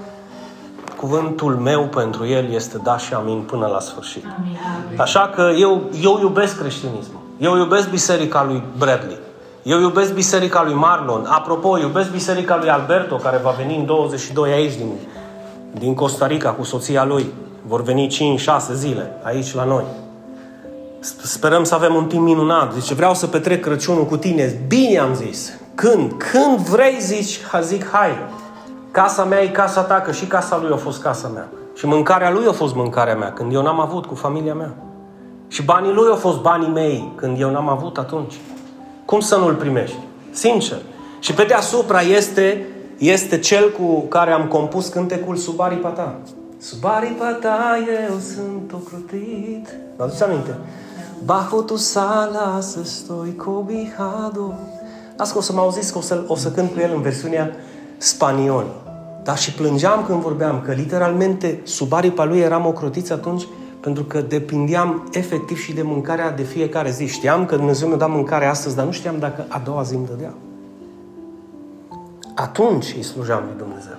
[0.96, 4.24] cuvântul meu pentru el este da și amin până la sfârșit.
[4.38, 5.00] Amin.
[5.00, 7.20] Așa că eu, eu iubesc creștinismul.
[7.38, 9.18] Eu iubesc biserica lui Bradley.
[9.62, 11.26] Eu iubesc biserica lui Marlon.
[11.28, 14.92] Apropo, iubesc biserica lui Alberto, care va veni în 22 aici din,
[15.72, 17.32] din Costa Rica cu soția lui.
[17.66, 19.84] Vor veni 5-6 zile aici la noi.
[21.22, 22.74] Sperăm să avem un timp minunat.
[22.74, 24.64] Deci vreau să petrec Crăciunul cu tine.
[24.68, 25.52] Bine am zis.
[25.74, 26.12] Când?
[26.12, 28.10] Când vrei zici, zic, hai.
[28.90, 31.48] Casa mea e casa ta, că și casa lui a fost casa mea.
[31.74, 34.74] Și mâncarea lui a fost mâncarea mea, când eu n-am avut cu familia mea.
[35.48, 38.34] Și banii lui au fost banii mei, când eu n-am avut atunci.
[39.10, 39.96] Cum să nu-l primești?
[40.32, 40.78] Sincer.
[41.20, 42.66] Și pe deasupra este,
[42.98, 46.14] este cel cu care am compus cântecul Sub aripa ta.
[46.58, 49.68] Sub aripa ta eu sunt ocrotit.
[49.96, 50.58] Vă aduceți aminte?
[51.24, 54.54] Bajo tu sala să stoi cobijado.
[55.16, 57.02] Las că o să mă auziți că o să, o să cânt cu el în
[57.02, 57.50] versiunea
[57.96, 58.66] spaniol.
[59.22, 63.46] Dar și plângeam când vorbeam că literalmente sub aripa lui eram ocrotiți atunci
[63.80, 67.06] pentru că depindeam efectiv și de mâncarea de fiecare zi.
[67.06, 70.06] Știam că Dumnezeu mi-a dat mâncare astăzi, dar nu știam dacă a doua zi îmi
[70.06, 70.34] dădea.
[72.34, 73.96] Atunci îi slujam lui Dumnezeu.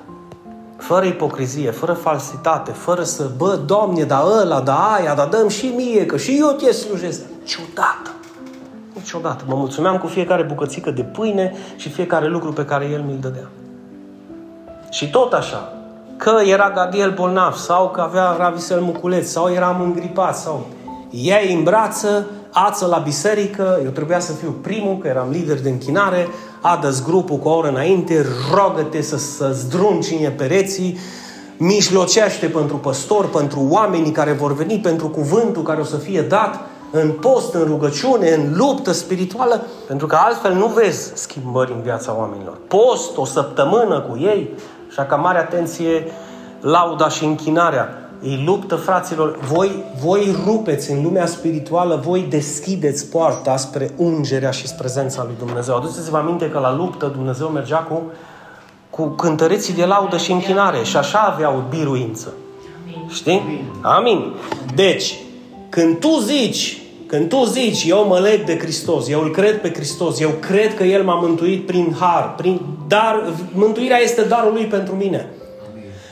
[0.77, 5.73] Fără ipocrizie, fără falsitate, fără să, bă, Doamne, da ăla, da aia, da dăm și
[5.75, 7.21] mie, că și eu te slujesc.
[7.39, 8.11] Niciodată.
[8.93, 9.43] Niciodată.
[9.47, 13.49] Mă mulțumeam cu fiecare bucățică de pâine și fiecare lucru pe care El mi-l dădea.
[14.89, 15.73] Și tot așa,
[16.23, 20.65] că era Gadiel bolnav sau că avea ravisel muculeț sau eram îngripat sau
[21.09, 25.69] ea în brață, ață la biserică, eu trebuia să fiu primul, că eram lider de
[25.69, 26.27] închinare,
[26.61, 30.97] adă grupul cu o oră înainte, rogă-te să, să zdruncine pereții,
[31.57, 36.59] mijlocește pentru păstor, pentru oamenii care vor veni, pentru cuvântul care o să fie dat,
[36.91, 42.15] în post, în rugăciune, în luptă spirituală, pentru că altfel nu vezi schimbări în viața
[42.17, 42.57] oamenilor.
[42.67, 44.49] Post o săptămână cu ei,
[44.91, 46.11] Așa că mare atenție,
[46.61, 47.95] lauda și închinarea.
[48.21, 54.67] Îi luptă, fraților, voi, voi rupeți în lumea spirituală, voi deschideți poarta spre ungerea și
[54.67, 55.75] spre prezența lui Dumnezeu.
[55.75, 58.01] Aduceți-vă aminte că la luptă Dumnezeu mergea cu,
[58.89, 62.33] cu cântăreții de laudă și închinare și așa aveau biruință.
[63.09, 63.71] Știi?
[63.81, 64.33] Amin.
[64.75, 65.15] Deci,
[65.69, 66.80] când tu zici
[67.11, 70.75] când tu zici, eu mă leg de Hristos, eu îl cred pe Hristos, eu cred
[70.75, 75.29] că El m-a mântuit prin har, prin dar, mântuirea este darul Lui pentru mine.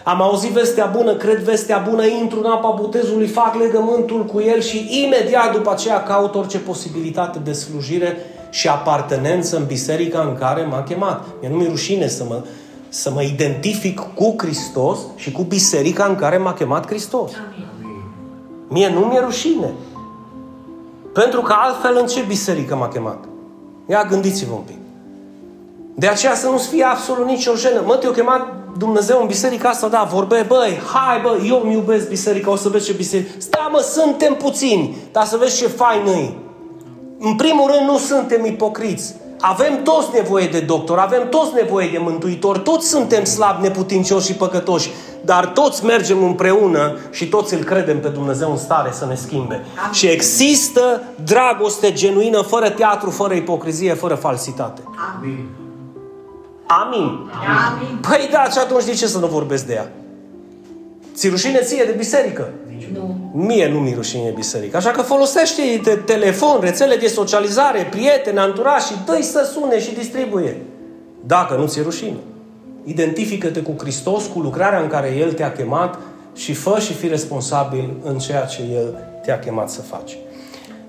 [0.03, 4.61] Am auzit vestea bună, cred vestea bună, intru în apa botezului, fac legământul cu El
[4.61, 8.17] și imediat după aceea caut orice posibilitate de slujire
[8.49, 11.25] și apartenență în biserica în care m-a chemat.
[11.39, 12.43] Mie nu mi-e rușine să mă,
[12.89, 17.31] să mă identific cu Hristos și cu biserica în care m-a chemat Hristos.
[17.31, 17.67] Amin.
[18.69, 19.73] Mie nu mi-e rușine.
[21.19, 23.23] Pentru că altfel în ce biserică m-a chemat?
[23.89, 24.77] Ia gândiți-vă un pic.
[25.95, 27.81] De aceea să nu-ți fie absolut nicio jenă.
[27.85, 32.07] Mă, te-a chemat Dumnezeu în biserica asta, da, vorbe, băi, hai bă, eu îmi iubesc
[32.07, 33.29] biserica, o să vezi ce biserică.
[33.37, 36.37] Stai mă, suntem puțini, dar să vezi ce fain noi.
[37.19, 39.15] În primul rând nu suntem ipocriți.
[39.39, 44.33] Avem toți nevoie de doctor, avem toți nevoie de mântuitor, toți suntem slabi, neputincioși și
[44.33, 49.15] păcătoși, dar toți mergem împreună și toți îl credem pe Dumnezeu în stare să ne
[49.15, 49.53] schimbe.
[49.53, 49.93] Amin.
[49.93, 54.81] Și există dragoste genuină, fără teatru, fără ipocrizie, fără falsitate.
[55.15, 55.45] Amin.
[56.67, 57.31] Amin.
[57.67, 57.97] Amin.
[58.01, 59.91] Păi da, și atunci de ce să nu vorbesc de ea?
[61.13, 62.49] Ți rușine ție de biserică?
[62.93, 63.31] Nu.
[63.33, 64.77] Mie nu mi rușine biserică.
[64.77, 69.93] Așa că folosește te telefon, rețele de socializare, prieteni, anturași și dă să sune și
[69.93, 70.57] distribuie.
[71.25, 72.17] Dacă nu ți-e rușine.
[72.83, 75.99] Identifică-te cu Hristos, cu lucrarea în care El te-a chemat
[76.35, 80.17] și fă și fi responsabil în ceea ce El te-a chemat să faci.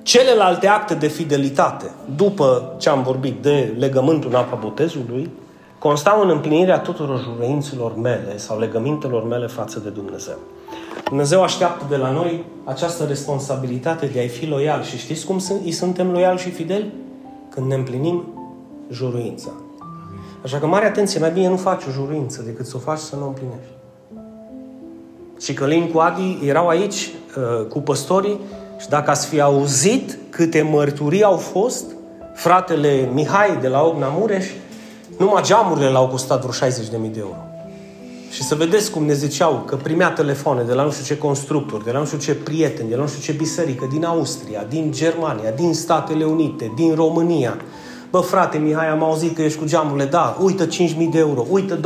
[0.03, 5.31] Celelalte acte de fidelitate, după ce am vorbit de legământul în apa botezului,
[5.79, 10.39] constau în împlinirea tuturor jurăinților mele sau legămintelor mele față de Dumnezeu.
[11.11, 14.83] Dumnezeu așteaptă de la noi această responsabilitate de a-i fi loial.
[14.83, 16.93] Și știți cum îi suntem loiali și fideli?
[17.49, 18.25] Când ne împlinim
[18.91, 19.51] juruința.
[20.45, 23.17] Așa că mare atenție, mai bine nu faci o juruință decât să o faci să
[23.17, 23.73] nu o împlinești.
[25.41, 28.41] Și Călin cu Adi erau aici uh, cu păstorii
[28.79, 31.85] și dacă ați fi auzit câte mărturii au fost,
[32.35, 34.47] fratele Mihai de la Ogna Mureș,
[35.19, 37.50] numai geamurile l-au costat vreo 60.000 de euro.
[38.31, 41.85] Și să vedeți cum ne ziceau că primea telefoane de la nu știu ce constructori,
[41.85, 44.93] de la nu știu ce prieteni, de la nu știu ce biserică, din Austria, din
[44.93, 47.57] Germania, din Statele Unite, din România.
[48.11, 50.71] Bă, frate Mihai, am auzit că ești cu geamurile, da, uită 5.000
[51.11, 51.81] de euro, uită 25.000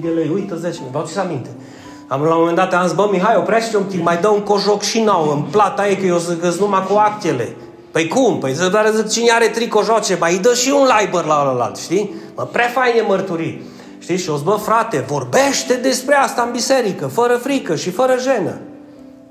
[0.00, 1.48] de lei, uită 10.000, vă aduceți aminte.
[2.06, 4.40] Am la un moment dat am zis, bă, Mihai, oprește un timp, mai dă un
[4.40, 7.56] cojoc și nou în plata ei, că eu zic numai cu actele.
[7.90, 8.38] Păi cum?
[8.38, 12.14] Păi să doar zic, cine are tricojoce, mai dă și un liber la alt, știi?
[12.36, 13.62] Mă, prea faine mărturii.
[14.10, 14.22] Știi?
[14.22, 18.58] Și o zbă, frate, vorbește despre asta în biserică, fără frică și fără jenă.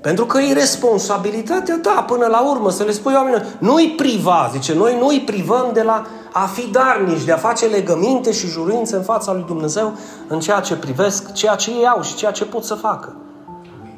[0.00, 3.46] Pentru că e responsabilitatea ta până la urmă să le spui oamenilor.
[3.58, 8.32] Nu-i priva, zice, noi nu-i privăm de la a fi darnici, de a face legăminte
[8.32, 9.92] și jurințe în fața lui Dumnezeu
[10.28, 13.16] în ceea ce privesc, ceea ce ei au și ceea ce pot să facă.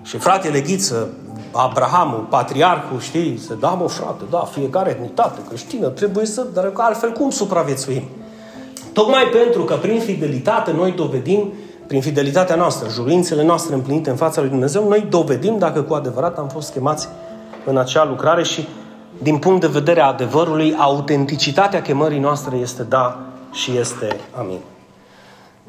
[0.03, 1.09] Și fratele Ghiță,
[1.53, 7.13] Abrahamul, patriarhul, știi, să da, mă, frate, da, fiecare etnitate creștină trebuie să, dar altfel
[7.13, 8.03] cum supraviețuim?
[8.93, 11.53] Tocmai pentru că prin fidelitate noi dovedim,
[11.87, 16.39] prin fidelitatea noastră, jurințele noastre împlinite în fața lui Dumnezeu, noi dovedim dacă cu adevărat
[16.39, 17.09] am fost chemați
[17.65, 18.69] în acea lucrare și
[19.23, 23.21] din punct de vedere a adevărului, autenticitatea chemării noastre este da
[23.53, 24.59] și este amin.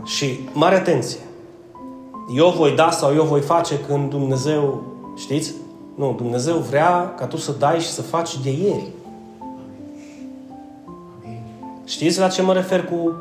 [0.04, 1.20] Și mare atenție!
[2.36, 4.84] Eu voi da sau eu voi face când Dumnezeu,
[5.18, 5.54] știți?
[5.96, 8.88] Nu, Dumnezeu vrea ca tu să dai și să faci de ieri.
[11.94, 13.16] Știți la ce mă refer cu...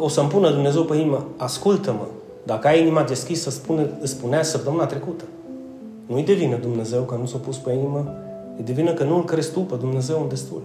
[0.00, 2.06] O să-mi pună Dumnezeu pe inimă, ascultă-mă,
[2.42, 5.24] dacă ai inima deschisă, spune, îți spunea săptămâna trecută.
[6.06, 8.14] Nu-i de vină Dumnezeu că nu s-a pus pe inimă,
[8.58, 10.62] e de vină că nu îl crezi tu pe Dumnezeu în destul.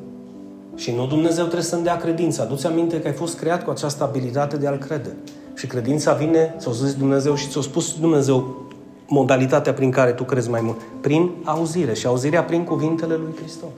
[0.76, 2.44] Și nu Dumnezeu trebuie să-mi dea credința.
[2.44, 5.16] Aduți aminte că ai fost creat cu această abilitate de a-L crede.
[5.56, 8.66] Și credința vine, ți-o zis Dumnezeu și ți-o spus Dumnezeu
[9.08, 10.78] modalitatea prin care tu crezi mai mult.
[11.02, 11.94] Prin auzire.
[11.94, 13.70] Și auzirea prin cuvintele lui Hristos.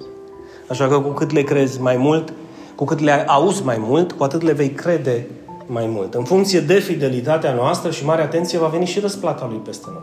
[0.68, 2.34] Așa că cu cât le crezi mai mult,
[2.80, 5.28] cu cât le auzi mai mult, cu atât le vei crede
[5.66, 6.14] mai mult.
[6.14, 10.02] În funcție de fidelitatea noastră și mare atenție va veni și răsplata lui peste noi.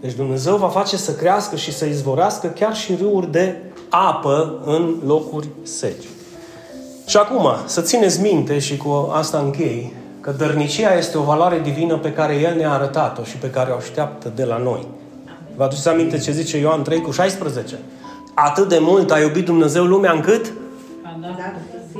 [0.00, 3.56] Deci Dumnezeu va face să crească și să izvorească chiar și râuri de
[3.88, 6.04] apă în locuri seci.
[7.06, 11.96] Și acum, să țineți minte și cu asta închei, că dărnicia este o valoare divină
[11.96, 14.86] pe care El ne-a arătat-o și pe care o așteaptă de la noi.
[15.56, 17.78] Vă aduceți aminte ce zice Ioan 3 cu 16?
[18.34, 20.52] Atât de mult a iubit Dumnezeu lumea încât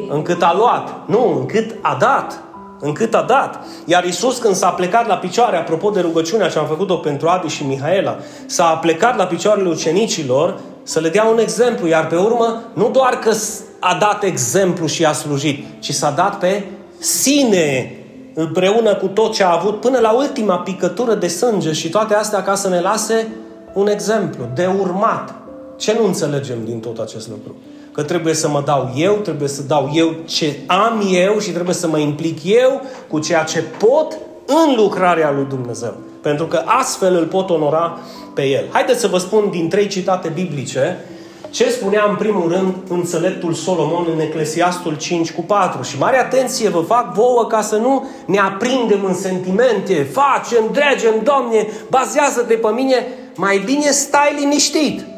[0.09, 0.95] încât a luat.
[1.07, 2.43] Nu, încât a dat.
[2.81, 3.65] Încât a dat.
[3.85, 7.49] Iar Isus când s-a plecat la picioare, apropo de rugăciunea ce am făcut-o pentru Adi
[7.49, 12.63] și Mihaela, s-a plecat la picioarele ucenicilor să le dea un exemplu, iar pe urmă
[12.75, 13.33] nu doar că
[13.79, 16.65] a dat exemplu și a slujit, ci s-a dat pe
[16.99, 17.97] sine
[18.35, 22.43] împreună cu tot ce a avut până la ultima picătură de sânge și toate astea
[22.43, 23.29] ca să ne lase
[23.73, 25.35] un exemplu de urmat.
[25.77, 27.57] Ce nu înțelegem din tot acest lucru?
[27.93, 31.75] Că trebuie să mă dau eu, trebuie să dau eu ce am eu și trebuie
[31.75, 35.95] să mă implic eu cu ceea ce pot în lucrarea lui Dumnezeu.
[36.23, 37.99] Pentru că astfel îl pot onora
[38.35, 38.65] pe El.
[38.73, 41.05] Haideți să vă spun din trei citate biblice
[41.53, 45.83] ce spunea în primul rând înțeleptul Solomon în Eclesiastul 5 cu 4.
[45.83, 51.15] Și mare atenție vă fac vouă ca să nu ne aprindem în sentimente, facem, dregem,
[51.23, 55.12] Doamne, bazează-te pe mine, mai bine stai liniștit.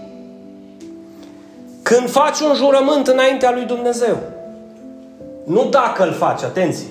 [1.84, 4.18] Când faci un jurământ înaintea lui Dumnezeu,
[5.44, 6.86] nu dacă îl faci, atenție,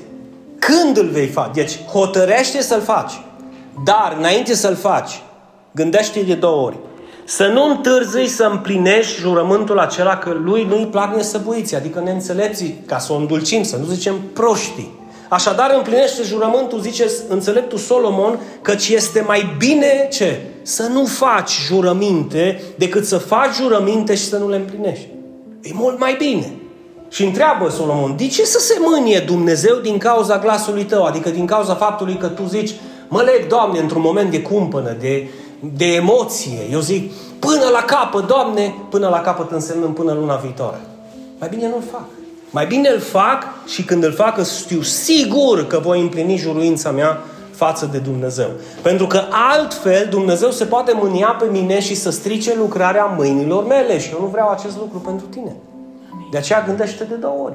[0.59, 1.51] când îl vei face.
[1.53, 3.11] Deci hotărește să-l faci.
[3.83, 5.21] Dar înainte să-l faci,
[5.71, 6.77] gândește de două ori.
[7.25, 12.97] Să nu întârzii să împlinești jurământul acela că lui nu-i plac nesăbuiții, adică neînțelepții, ca
[12.97, 14.99] să o îndulcim, să nu zicem proștii.
[15.29, 20.41] Așadar împlinește jurământul, zice înțeleptul Solomon, căci este mai bine ce?
[20.63, 25.07] Să nu faci jurăminte decât să faci jurăminte și să nu le împlinești.
[25.61, 26.53] E mult mai bine.
[27.09, 31.03] Și întreabă Solomon, de ce să se mânie Dumnezeu din cauza glasului tău?
[31.03, 32.73] Adică din cauza faptului că tu zici,
[33.07, 36.59] mă leg, Doamne, într-un moment de cumpănă, de, de emoție.
[36.71, 40.79] Eu zic, până la capăt, Doamne, până la capăt însemnând până luna viitoare.
[41.39, 42.05] Mai bine nu-l fac.
[42.49, 47.21] Mai bine îl fac și când îl fac știu sigur că voi împlini juruința mea
[47.63, 48.49] față de Dumnezeu.
[48.81, 49.21] Pentru că
[49.51, 54.19] altfel Dumnezeu se poate mânia pe mine și să strice lucrarea mâinilor mele și eu
[54.21, 55.55] nu vreau acest lucru pentru tine.
[56.31, 57.53] De aceea gândește de două ori.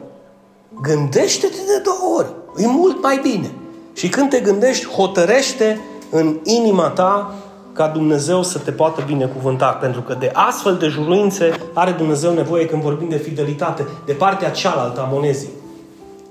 [0.83, 2.29] Gândește-te de două ori.
[2.57, 3.51] E mult mai bine.
[3.93, 7.35] Și când te gândești, hotărește în inima ta
[7.73, 9.69] ca Dumnezeu să te poată binecuvânta.
[9.69, 14.51] Pentru că de astfel de juruințe are Dumnezeu nevoie când vorbim de fidelitate, de partea
[14.51, 15.51] cealaltă a monezii.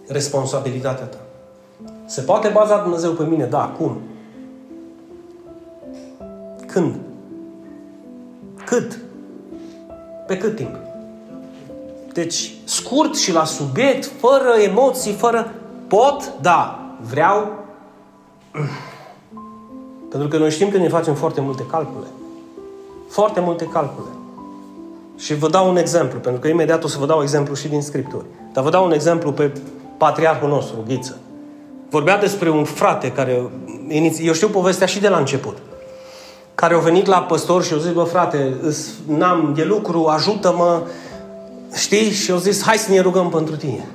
[0.08, 1.18] Responsabilitatea ta.
[2.08, 3.46] Se poate baza Dumnezeu pe mine?
[3.46, 3.76] Da.
[3.78, 3.98] Cum?
[6.68, 6.96] Când?
[8.66, 8.98] Cât?
[10.28, 10.76] Pe cât timp?
[12.14, 15.54] Deci, scurt și la subiect, fără emoții, fără...
[15.88, 16.34] Pot?
[16.42, 16.80] Da.
[17.10, 17.52] Vreau?
[20.12, 22.08] Pentru că noi știm că ne facem foarte multe calcule.
[23.10, 24.10] Foarte multe calcule.
[25.18, 27.82] Și vă dau un exemplu, pentru că imediat o să vă dau exemplu și din
[27.82, 28.26] Scripturi.
[28.54, 29.52] Dar vă dau un exemplu pe
[29.98, 31.18] patriarhul nostru, Ghiță.
[31.90, 33.42] Vorbea despre un frate care,
[34.22, 35.58] eu știu povestea și de la început,
[36.56, 38.54] care a venit la păstor și a zis, bă frate,
[39.08, 40.82] n-am de lucru, ajută-mă,
[41.76, 42.12] știi?
[42.12, 43.88] Și au zis, hai să ne rugăm pentru tine.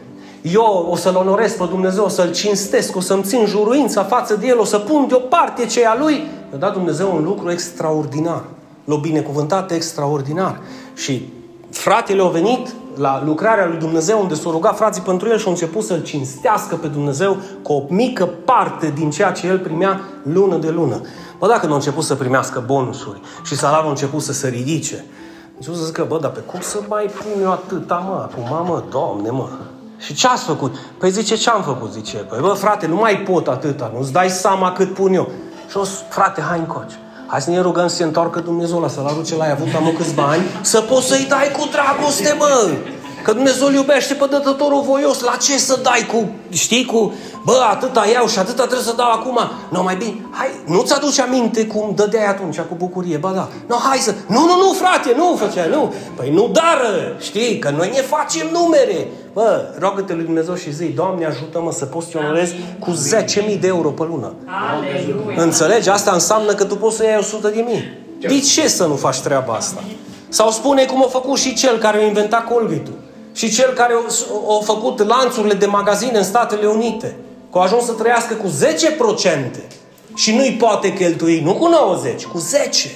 [0.42, 4.46] Eu o să-L onoresc pe Dumnezeu, o să-L cinstesc, o să-mi țin juruința față de
[4.46, 6.14] El, o să pun deoparte ce a Lui.
[6.50, 8.44] Mi-a dat Dumnezeu un lucru extraordinar.
[8.84, 10.60] L-a binecuvântat extraordinar.
[10.94, 11.28] Și
[11.70, 15.50] fratele a venit la lucrarea lui Dumnezeu unde s-au rugat frații pentru el și au
[15.50, 20.56] început să-L cinstească pe Dumnezeu cu o mică parte din ceea ce el primea lună
[20.56, 21.00] de lună.
[21.38, 25.04] Bă, dacă nu a început să primească bonusuri și salariul a început să se ridice,
[25.56, 28.82] început să zică, bă, dar pe cum să mai pun eu atâta, mă, acum, mă,
[28.90, 29.48] Doamne, mă,
[29.98, 30.74] și ce ați făcut?
[30.98, 31.92] Păi zice, ce am făcut?
[31.92, 35.30] Zice, păi bă, frate, nu mai pot atâta, nu-ți dai seama cât pun eu.
[35.68, 36.96] Și o frate, hai încoace.
[37.32, 40.22] Hai să ne rugăm să se întoarcă Dumnezeu la salariul ce l-ai avut am câțiva
[40.22, 42.70] ani, să poți să-i dai cu dragoste, bă!
[43.22, 45.20] Că Dumnezeu îl iubește pe dătătorul voios.
[45.20, 49.10] La ce să dai cu, știi, cu, bă, atâta iau și atâta trebuie să dau
[49.10, 49.38] acum.
[49.70, 53.48] Nu, mai bine, hai, nu-ți aduce aminte cum dădeai atunci cu bucurie, ba da.
[53.66, 55.94] Nu, hai să, nu, nu, nu, frate, nu făcea, nu.
[56.16, 59.08] Păi nu dară, știi, că noi ne facem numere.
[59.32, 63.66] Bă, rogă-te lui Dumnezeu și zi, Doamne, ajută-mă să poți să onorez cu 10.000 de
[63.66, 64.32] euro pe lună.
[64.44, 65.42] Aleluia.
[65.42, 65.88] Înțelegi?
[65.88, 68.00] Asta înseamnă că tu poți să iei 100 de mii.
[68.18, 69.82] De ce să nu faci treaba asta?
[70.28, 72.90] Sau spune cum a făcut și cel care a inventat colgate
[73.32, 73.92] și cel care
[74.60, 77.16] a făcut lanțurile de magazine în Statele Unite.
[77.52, 79.60] Că a ajuns să trăiască cu 10%
[80.14, 82.90] și nu-i poate cheltui, nu cu 90, cu 10.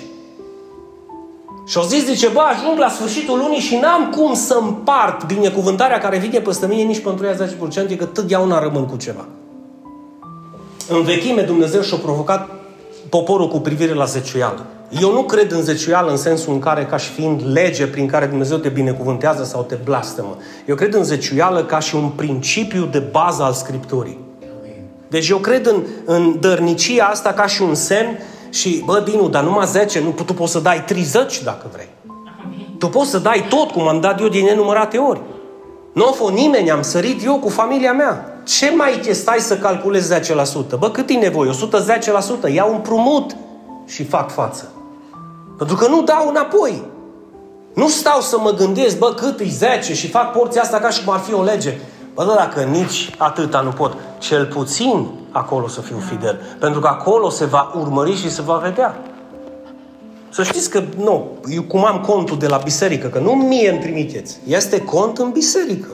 [1.66, 5.98] Și au zis, zice, bă, ajung la sfârșitul lunii și n-am cum să împart binecuvântarea
[5.98, 7.36] care vine peste mine nici pentru ea
[7.94, 9.24] 10%, că totdeauna rămân cu ceva.
[10.88, 12.48] În vechime Dumnezeu și-a provocat
[13.08, 14.66] poporul cu privire la zeciuială.
[14.90, 18.26] Eu nu cred în zeciuială în sensul în care ca și fiind lege prin care
[18.26, 20.36] Dumnezeu te binecuvântează sau te blastămă.
[20.66, 24.24] Eu cred în zeciuială ca și un principiu de bază al Scripturii.
[25.08, 28.18] Deci eu cred în, în dărnicia asta ca și un semn
[28.50, 31.88] și, bă, Dinu, dar numai 10, nu, tu poți să dai 30 dacă vrei.
[32.78, 35.20] Tu poți să dai tot, cum am dat eu din nenumărate ori.
[35.92, 38.40] Nu a fost nimeni, am sărit eu cu familia mea.
[38.44, 40.78] Ce mai te stai să calculezi 10%?
[40.78, 41.50] Bă, cât e nevoie?
[42.48, 42.52] 110%.
[42.52, 43.36] Iau un prumut
[43.86, 44.75] și fac față.
[45.58, 46.82] Pentru că nu dau înapoi.
[47.74, 51.04] Nu stau să mă gândesc, bă, cât e 10 și fac porția asta ca și
[51.04, 51.78] cum ar fi o lege.
[52.14, 56.40] Bă, da, dacă nici atâta nu pot, cel puțin acolo să fiu fidel.
[56.60, 59.02] Pentru că acolo se va urmări și se va vedea.
[60.30, 63.78] Să știți că, nu, eu cum am contul de la biserică, că nu mie îmi
[63.78, 65.88] trimiteți, este cont în biserică.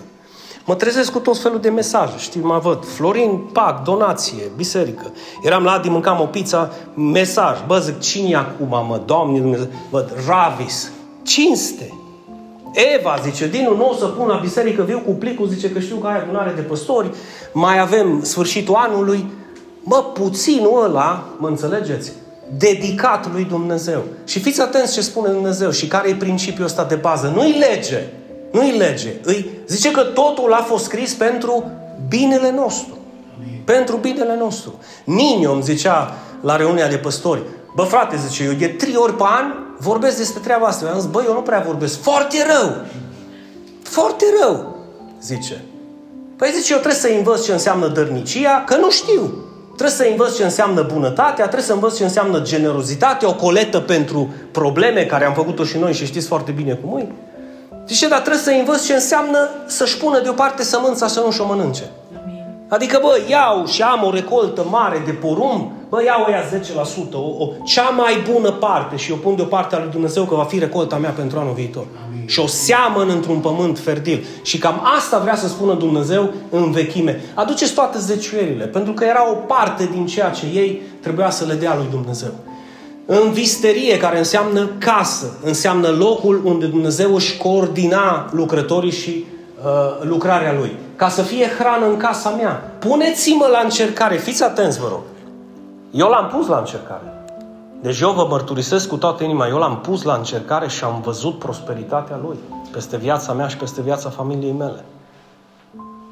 [0.64, 5.12] Mă trezesc cu tot felul de mesaje, știi, mă văd, Florin, pac, donație, biserică.
[5.42, 10.12] Eram la Adi, mâncam o pizza, mesaj, bă, zic, cine acum, mă, Doamne Dumnezeu, văd,
[10.26, 10.90] Ravis,
[11.22, 11.94] cinste.
[12.98, 15.96] Eva zice, Dinu, nu o să pun la biserică, viu cu plicul, zice că știu
[15.96, 17.10] că ai adunare de păstori,
[17.52, 19.30] mai avem sfârșitul anului.
[19.82, 22.12] Mă, puținul ăla, mă înțelegeți,
[22.58, 24.02] dedicat lui Dumnezeu.
[24.24, 27.32] Și fiți atenți ce spune Dumnezeu și care e principiul ăsta de bază.
[27.34, 28.06] Nu-i lege,
[28.52, 29.14] nu-i lege.
[29.22, 31.70] Îi zice că totul a fost scris pentru
[32.08, 32.98] binele nostru.
[33.64, 34.74] Pentru binele nostru.
[35.04, 37.42] Nino îmi zicea la reuniunea de păstori,
[37.74, 40.84] bă frate, zice, eu de trei ori pe an vorbesc despre treaba asta.
[40.86, 42.00] Eu am zis, băi, eu nu prea vorbesc.
[42.00, 42.84] Foarte rău!
[43.82, 44.76] Foarte rău!
[45.22, 45.64] Zice.
[46.36, 49.32] Păi zice, eu trebuie să învăț ce înseamnă dărnicia, că nu știu.
[49.66, 54.34] Trebuie să învăț ce înseamnă bunătatea, trebuie să învăț ce înseamnă generozitate, o coletă pentru
[54.50, 57.06] probleme care am făcut-o și noi și știți foarte bine cum e.
[57.92, 61.90] Zice, dar trebuie să învăț ce înseamnă să-și pună deoparte sămânța să nu și-o mănânce.
[62.68, 66.42] Adică, bă, iau și am o recoltă mare de porumb, bă, iau ea
[67.08, 70.34] 10%, o, o, cea mai bună parte și o pun deoparte a lui Dumnezeu că
[70.34, 71.84] va fi recolta mea pentru anul viitor.
[72.06, 72.26] Amin.
[72.26, 74.24] Și o seamăn într-un pământ fertil.
[74.42, 77.20] Și cam asta vrea să spună Dumnezeu în vechime.
[77.34, 81.54] Aduceți toate zeciuierile, pentru că era o parte din ceea ce ei trebuia să le
[81.54, 82.32] dea lui Dumnezeu.
[83.06, 89.24] În visterie, care înseamnă casă, înseamnă locul unde Dumnezeu își coordina lucrătorii și
[89.64, 90.76] uh, lucrarea lui.
[90.96, 92.72] Ca să fie hrană în casa mea.
[92.78, 94.16] Puneți-mă la încercare.
[94.16, 95.00] Fiți atenți, vă rog.
[95.90, 97.12] Eu l-am pus la încercare.
[97.80, 101.38] Deci eu vă mărturisesc cu toată inima, eu l-am pus la încercare și am văzut
[101.38, 102.36] prosperitatea Lui
[102.72, 104.84] peste viața mea și peste viața familiei mele.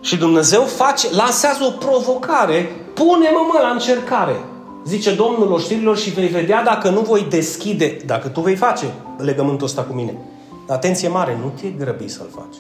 [0.01, 4.45] Și Dumnezeu face, lansează o provocare, pune-mă mă la încercare.
[4.87, 8.85] Zice Domnul oștirilor și vei vedea dacă nu voi deschide, dacă tu vei face
[9.18, 10.16] legământul ăsta cu mine.
[10.68, 12.57] Atenție mare, nu te grăbi să-l faci.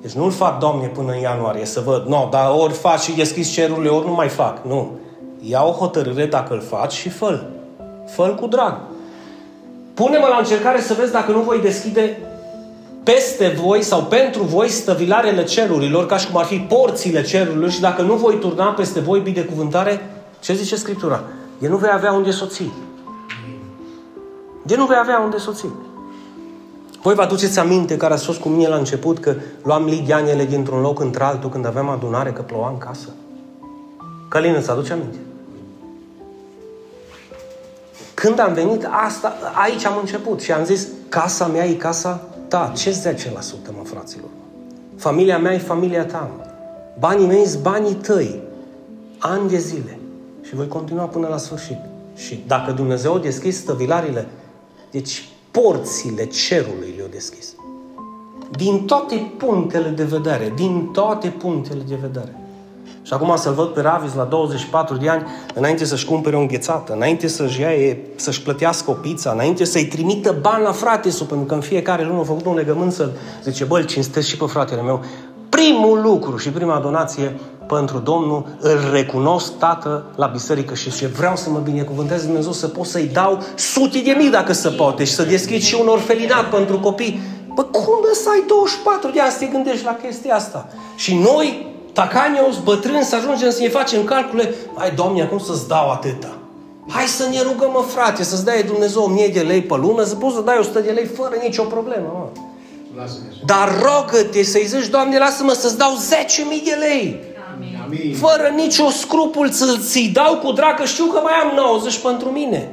[0.00, 2.04] Deci nu-l fac, Doamne, până în ianuarie să văd.
[2.06, 4.64] Nu, no, dar ori faci și deschis cerurile, ori nu mai fac.
[4.66, 4.90] Nu.
[5.40, 7.40] Ia o hotărâre dacă îl faci și fă
[8.06, 8.78] fă cu drag.
[9.94, 12.18] Pune-mă la încercare să vezi dacă nu voi deschide
[13.02, 17.80] peste voi sau pentru voi stăvilarele cerurilor, ca și cum ar fi porțile cerurilor și
[17.80, 20.00] dacă nu voi turna peste voi binecuvântare,
[20.40, 21.22] ce zice Scriptura?
[21.60, 22.72] E nu vei avea unde soții.
[24.62, 25.72] De nu vei avea unde soții.
[27.02, 30.80] Voi vă aduceți aminte care ați fost cu mine la început că luam ligianele dintr-un
[30.80, 33.08] loc într-altul când aveam adunare, că ploua în casă?
[34.28, 35.16] Călin, îți aduce aminte?
[38.14, 42.72] Când am venit, asta, aici am început și am zis, casa mea e casa ta.
[42.76, 42.94] Ce 10%
[43.76, 44.28] mă, fraților?
[44.96, 46.30] Familia mea e familia ta.
[46.98, 48.40] Banii mei sunt banii tăi.
[49.18, 49.98] Ani de zile.
[50.48, 51.78] Și voi continua până la sfârșit.
[52.14, 54.28] Și dacă Dumnezeu a deschis stăvilarile,
[54.90, 57.54] deci porțile cerului le-a deschis.
[58.50, 62.36] Din toate punctele de vedere, din toate punctele de vedere.
[63.02, 66.92] Și acum să-l văd pe Ravis la 24 de ani, înainte să-și cumpere o înghețată,
[66.92, 67.70] înainte să-și, ia,
[68.16, 72.20] să-și plătească o pizza, înainte să-i trimită bani la frate pentru că în fiecare lună
[72.20, 73.10] a făcut un legământ să
[73.44, 75.04] zice, bă, cinstesc și pe fratele meu.
[75.48, 77.36] Primul lucru și prima donație
[77.68, 82.68] pentru Domnul, îl recunosc, Tată, la biserică și ce vreau să mă binecuvânteze Dumnezeu să
[82.68, 86.50] pot să-i dau sute de mii dacă se poate și să deschid și un orfelinat
[86.50, 87.20] pentru copii.
[87.54, 90.68] Bă, cum să ai 24 de ani să te gândești la chestia asta?
[90.96, 95.90] Și noi, tacanios, bătrâni, să ajungem să ne facem calcule, hai, Doamne, acum să-ți dau
[95.90, 96.32] atâta.
[96.88, 100.14] Hai să ne rugăm, mă, frate, să-ți dai Dumnezeu 1000 de lei pe lună, să
[100.14, 102.28] poți să dai 100 de lei fără nicio problemă, mă.
[103.44, 105.90] Dar rogă-te să-i zici, Doamne, lasă-mă să-ți dau
[106.58, 107.20] 10.000 de lei.
[107.88, 108.14] Amin.
[108.14, 112.68] Fără nicio scrupul să-ți dau cu drag, că știu că mai am 90 pentru mine.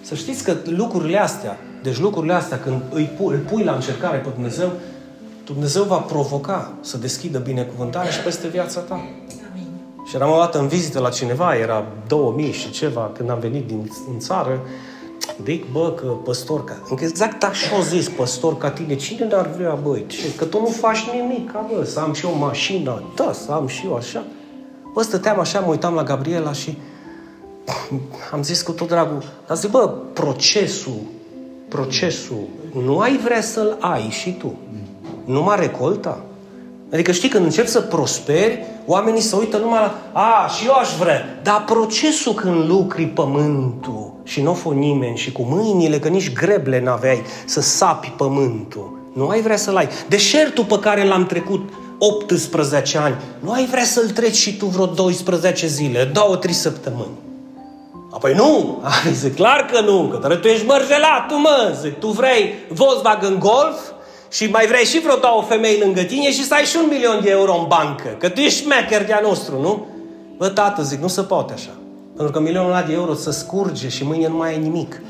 [0.00, 4.16] Să știți că lucrurile astea, deci lucrurile astea, când îi pui, îl pui la încercare
[4.16, 4.70] pe Dumnezeu,
[5.44, 8.94] Dumnezeu va provoca să deschidă binecuvântarea și peste viața ta.
[8.94, 9.68] Amin.
[10.08, 13.66] Și eram o dată în vizită la cineva, era 2000 și ceva, când am venit
[13.66, 14.60] din în țară,
[15.42, 16.76] Dic, bă, că păstorca.
[16.98, 18.96] Exact așa o zis, păstor ca tine.
[18.96, 20.04] Cine n-ar vrea, băi?
[20.06, 20.34] Ce?
[20.36, 23.02] Că tu nu faci nimic, bă, să am și o mașină.
[23.14, 24.24] Da, să am și eu așa.
[24.94, 26.78] Bă, stăteam așa, mă uitam la Gabriela și
[28.32, 31.00] am zis cu tot dragul, dar zic, bă, procesul,
[31.68, 34.54] procesul, nu ai vrea să-l ai și tu.
[35.24, 36.24] Numai recolta.
[36.92, 40.88] Adică știi, când începi să prosperi, oamenii se uită numai la, a, și eu aș
[40.98, 41.40] vrea.
[41.42, 46.80] Dar procesul când lucri pământul și nu o nimeni și cu mâinile, că nici greble
[46.80, 49.88] n-aveai să sapi pământul, nu ai vrea să-l ai.
[50.08, 51.68] Deșertul pe care l-am trecut
[51.98, 57.18] 18 ani, nu ai vrea să-l treci și tu vreo 12 zile, două, trei săptămâni.
[58.10, 58.82] Apoi nu,
[59.20, 63.78] zic, clar că nu, că tu ești mărgelat, tu mă, zic, tu vrei Volkswagen Golf,
[64.28, 67.20] și mai vrei și vreo două femei lângă tine și să ai și un milion
[67.22, 68.08] de euro în bancă.
[68.18, 69.86] Că tu ești șmecher de-a nostru, nu?
[70.36, 71.70] Bă, tată, zic, nu se poate așa.
[72.16, 75.00] Pentru că milionul ăla de euro să scurge și mâine nu mai ai nimic.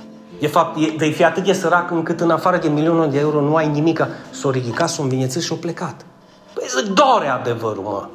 [0.41, 3.41] De fapt, e, vei fi atât de sărac încât în afară de milionul de euro
[3.41, 4.07] nu ai nimic.
[4.31, 6.07] S-o ridicat, s-o învinețit și-o plecat.
[6.55, 8.09] Păi zic, dore adevărul, mă.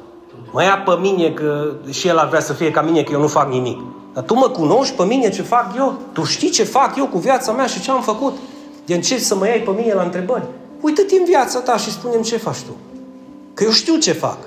[0.50, 3.20] Mă ia pe mine că și el ar vrea să fie ca mine că eu
[3.20, 3.80] nu fac nimic.
[4.12, 5.98] Dar tu mă cunoști pe mine ce fac eu?
[6.12, 8.36] Tu știi ce fac eu cu viața mea și ce am făcut?
[8.86, 10.44] De ce să mă iei pe mine la întrebări?
[10.84, 12.76] Uită-te în viața ta și spune ce faci tu.
[13.54, 14.38] Că eu știu ce fac.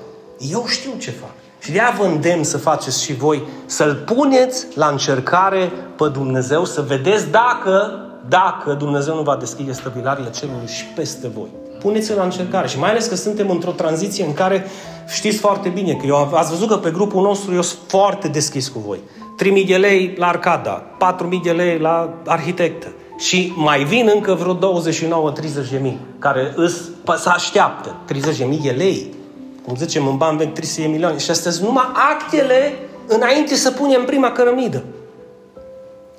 [0.50, 1.30] Eu știu ce fac.
[1.58, 6.84] Și de-aia vă îndemn să faceți și voi, să-L puneți la încercare pe Dumnezeu, să
[6.88, 11.48] vedeți dacă dacă Dumnezeu nu va deschide stăvilarele cerului și peste voi.
[11.80, 12.68] Puneți-l la încercare.
[12.68, 14.66] Și mai ales că suntem într-o tranziție în care
[15.08, 18.68] știți foarte bine că eu ați văzut că pe grupul nostru eu sunt foarte deschis
[18.68, 18.98] cu voi.
[19.62, 20.82] 3.000 de lei la Arcada,
[21.20, 22.86] 4.000 de lei la arhitectă.
[23.18, 28.58] Și mai vin încă vreo 29-30 de mii, care îs, să așteaptă 30 de mii
[28.58, 29.14] de lei.
[29.66, 31.18] Cum zicem în bani vechi 300 de milioane.
[31.18, 34.84] Și astea sunt numai actele înainte să punem prima cărămidă.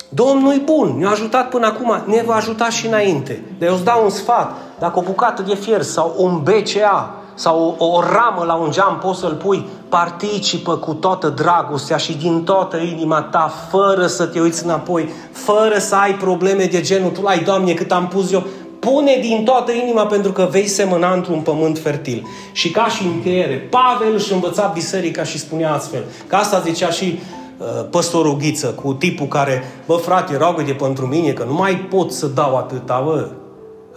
[0.08, 3.42] Domnul e bun, ne-a ajutat până acum, ne va ajuta și înainte.
[3.58, 7.76] Dar eu îți dau un sfat, dacă o bucată de fier sau un BCA sau
[7.78, 12.44] o, o ramă la un geam poți să-l pui, participă cu toată dragostea și din
[12.44, 17.26] toată inima ta, fără să te uiți înapoi, fără să ai probleme de genul, tu
[17.26, 18.42] ai, Doamne, cât am pus eu,
[18.78, 22.26] pune din toată inima pentru că vei semăna într-un pământ fertil.
[22.52, 27.18] Și ca și încheiere, Pavel își învăța biserica și spunea astfel, că asta zicea și
[27.58, 32.12] uh, păstorul Ghiță, cu tipul care, bă frate, roagă-te pentru mine, că nu mai pot
[32.12, 33.28] să dau atâta, bă,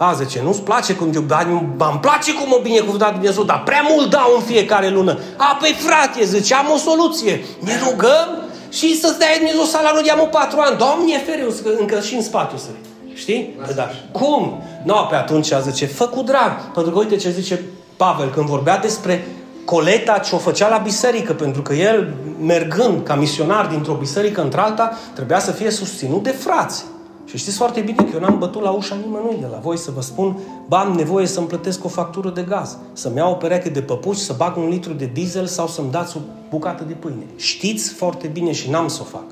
[0.08, 1.46] a, zice, nu-ți place cum dar
[1.78, 5.18] îmi place cum o binecuvântat Dumnezeu, dar prea mult dau în fiecare lună.
[5.36, 7.44] A, păi frate, zice, am o soluție.
[7.58, 8.28] Ne rugăm
[8.70, 10.78] și să stai Dumnezeu salariul de am patru ani.
[10.78, 12.68] Doamne, feriu, încă și în spate o să
[13.14, 13.56] Știi?
[13.74, 13.90] Da.
[14.12, 14.62] Cum?
[14.84, 16.72] Nu, pe atunci zice, fă cu drag.
[16.74, 17.62] Pentru că uite ce zice
[17.96, 19.26] Pavel când vorbea despre
[19.64, 24.98] coleta ce o făcea la biserică, pentru că el, mergând ca misionar dintr-o biserică într-alta,
[25.14, 26.84] trebuia să fie susținut de frați.
[27.24, 29.90] Și știți foarte bine că eu n-am bătut la ușa nimănui de la voi să
[29.90, 33.68] vă spun, ba, am nevoie să-mi plătesc o factură de gaz, să-mi iau o pereche
[33.68, 36.20] de păpuși, să bag un litru de diesel sau să-mi dați o
[36.50, 37.26] bucată de pâine.
[37.36, 39.24] Știți foarte bine și n-am să o fac.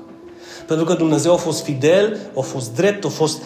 [0.67, 3.41] Pentru că Dumnezeu a fost fidel, a fost drept, a fost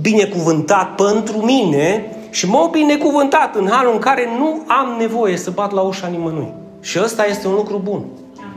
[0.00, 5.72] binecuvântat pentru mine și m-a binecuvântat în halul în care nu am nevoie să bat
[5.72, 6.52] la ușa nimănui.
[6.80, 8.04] Și ăsta este un lucru bun.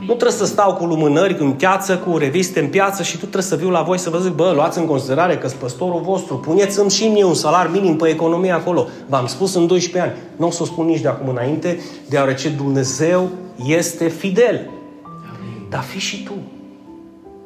[0.08, 3.43] Nu trebuie să stau cu lumânări în piață, cu reviste în piață și tu trebuie
[3.43, 6.89] să viu la voi să vă zic, bă, luați în considerare că păstorul vostru, puneți-mi
[6.89, 8.88] și mie un salar minim pe economie acolo.
[9.08, 10.20] V-am spus în 12 ani.
[10.36, 11.80] Nu o să o spun nici de acum înainte,
[12.10, 13.30] deoarece Dumnezeu
[13.66, 14.70] este fidel.
[15.03, 15.66] Amin.
[15.70, 16.34] Dar fii și tu.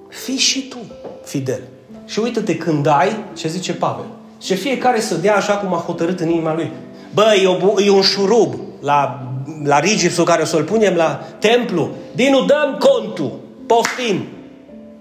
[0.07, 0.77] Fii și tu
[1.23, 1.61] fidel.
[2.05, 4.05] Și uite-te când ai, ce zice Pavel.
[4.41, 6.71] Și fiecare să dea așa cum a hotărât în inima lui.
[7.13, 9.28] Bă, e, o, e un șurub la
[9.63, 13.31] la rigipsul care o să-l punem la templu, Dinu, dăm contul,
[13.67, 14.25] poftim.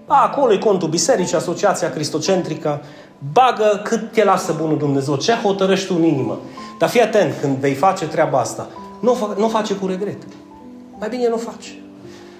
[0.07, 2.81] A, acolo e contul bisericii, Asociația Cristocentrică,
[3.33, 6.39] bagă cât te lasă bunul Dumnezeu, ce hotărăști tu în inimă.
[6.79, 8.67] Dar fii atent, când vei face treaba asta,
[8.99, 10.17] nu, fa- nu face cu regret.
[10.99, 11.77] Mai bine nu faci.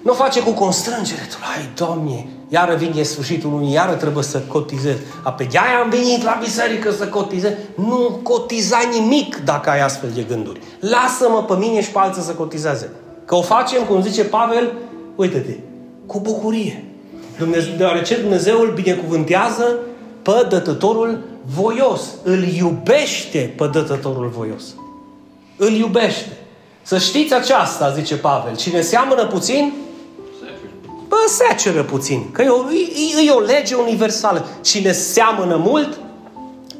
[0.02, 1.20] Nu face cu constrângere.
[1.30, 4.96] Tu, ai, Doamne, iară vine sfârșitul lunii, iară trebuie să cotizez.
[5.22, 7.52] A, pe de am venit la biserică să cotizez.
[7.74, 10.60] Nu cotiza nimic dacă ai astfel de gânduri.
[10.80, 12.90] Lasă-mă pe mine și pe alții să cotizeze.
[13.24, 14.72] Că o facem, cum zice Pavel,
[15.16, 15.52] uite-te,
[16.06, 16.84] cu bucurie.
[17.38, 19.78] Dumnezeu, deoarece Dumnezeu îl binecuvântează
[20.22, 21.18] pe dătătorul
[21.54, 22.02] voios.
[22.22, 24.62] Îl iubește pe dătătorul voios.
[25.56, 26.36] Îl iubește.
[26.82, 28.56] Să știți aceasta, zice Pavel.
[28.56, 29.72] Cine seamănă puțin,
[31.10, 32.30] bă, seceră puțin.
[32.32, 32.72] Că e o,
[33.22, 34.46] e, e o lege universală.
[34.62, 36.00] Cine seamănă mult,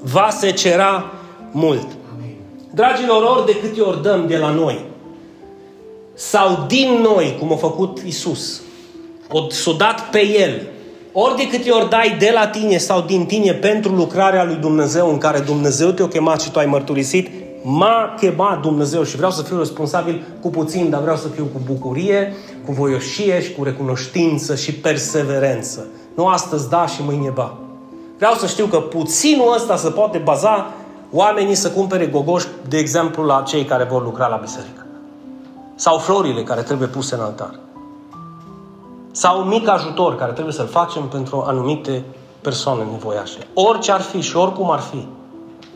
[0.03, 1.13] va secera
[1.51, 1.87] mult.
[2.15, 2.37] Amin.
[2.75, 4.85] Dragilor, ori de câte ori dăm de la noi,
[6.15, 8.61] sau din noi, cum a făcut Isus,
[9.31, 10.63] o s-o dat pe El,
[11.13, 15.11] ori de câte ori dai de la tine sau din tine pentru lucrarea lui Dumnezeu
[15.11, 17.29] în care Dumnezeu te-a chemat și tu ai mărturisit,
[17.63, 21.61] m-a chemat Dumnezeu și vreau să fiu responsabil cu puțin, dar vreau să fiu cu
[21.67, 25.87] bucurie, cu voioșie și cu recunoștință și perseverență.
[26.15, 27.57] Nu astăzi da și mâine ba.
[28.17, 30.71] Vreau să știu că puținul ăsta se poate baza
[31.13, 34.87] oamenii să cumpere gogoși, de exemplu, la cei care vor lucra la biserică.
[35.75, 37.59] Sau florile care trebuie puse în altar.
[39.11, 42.05] Sau un mic ajutor care trebuie să-l facem pentru anumite
[42.41, 43.39] persoane nevoiașe.
[43.55, 45.07] Orice ar fi și oricum ar fi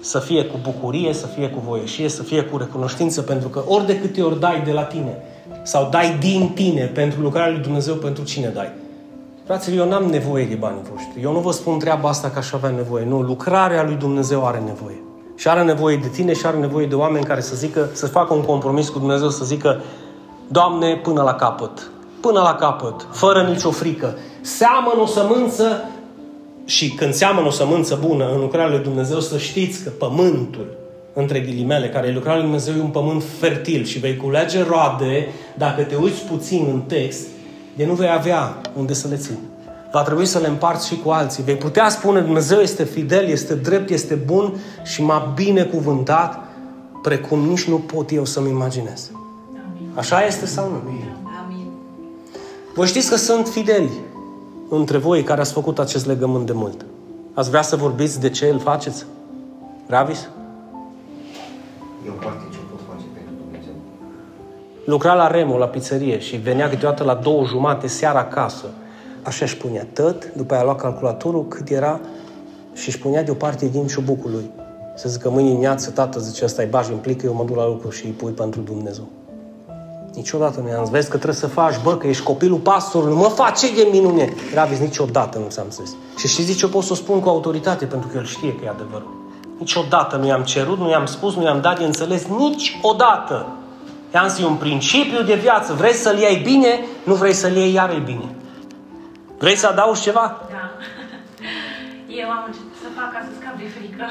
[0.00, 3.86] să fie cu bucurie, să fie cu voieșie, să fie cu recunoștință, pentru că ori
[3.86, 5.22] de câte ori dai de la tine
[5.64, 8.72] sau dai din tine pentru lucrarea lui Dumnezeu, pentru cine dai?
[9.44, 11.22] Fraților, eu n-am nevoie de banii voștri.
[11.22, 13.04] Eu nu vă spun treaba asta ca aș avea nevoie.
[13.04, 15.02] Nu, lucrarea lui Dumnezeu are nevoie.
[15.36, 18.34] Și are nevoie de tine și are nevoie de oameni care să zică, să facă
[18.34, 19.80] un compromis cu Dumnezeu, să zică,
[20.48, 21.90] Doamne, până la capăt,
[22.20, 24.14] până la capăt, fără nicio frică.
[24.40, 25.88] Seamănă o sămânță
[26.64, 30.66] și când seamănă o sămânță bună în lucrarea lui Dumnezeu, să știți că pământul,
[31.14, 35.26] între ghilimele, care e lucrarea lui Dumnezeu, e un pământ fertil și vei culege roade,
[35.58, 37.26] dacă te uiți puțin în text,
[37.76, 39.38] de nu vei avea unde să le ții.
[39.92, 41.42] Va trebui să le împarți și cu alții.
[41.42, 44.54] Vei putea spune Dumnezeu este fidel, este drept, este bun
[44.84, 46.44] și m-a binecuvântat
[47.02, 49.10] precum nici nu pot eu să-mi imaginez.
[49.94, 50.76] Așa este sau nu?
[51.44, 51.70] Amin.
[52.74, 53.90] Voi știți că sunt fideli
[54.68, 56.84] între voi care ați făcut acest legământ de mult.
[57.34, 59.04] Ați vrea să vorbiți de ce îl faceți?
[59.86, 60.28] Ravis?
[62.06, 63.74] Eu parte ce pot face pentru Dumnezeu.
[64.84, 68.66] Lucra la Remo, la pizzerie și venea câteodată la două jumate seara acasă.
[69.22, 72.00] Așa își punea tăt, după aia a luat calculatorul cât era
[72.72, 74.50] și își punea deoparte din ciubucul lui.
[74.96, 77.90] Să zică mâine dimineață, tată, zice, ăsta e baj, implică, eu mă duc la lucru
[77.90, 79.08] și îi pui pentru Dumnezeu.
[80.14, 83.28] Niciodată nu i-am zis, vezi că trebuie să faci, bă, că ești copilul pastorului, mă
[83.28, 84.32] face de minune.
[84.54, 85.96] Ravis, niciodată nu ți-am zis.
[86.16, 87.84] Și știți de ce pot să o spun cu autoritate?
[87.84, 89.23] Pentru că el știe că e adevărul.
[89.64, 93.36] Niciodată nu i-am cerut, nu i-am spus, nu i-am dat de înțeles, niciodată.
[94.14, 95.72] I-am zis, e un principiu de viață.
[95.72, 96.72] Vrei să-l iei bine,
[97.08, 98.28] nu vrei să-l iei iară bine.
[99.42, 100.26] Vrei să adaugi ceva?
[100.56, 100.64] Da.
[102.20, 104.06] Eu am început să fac ca să scap de frică.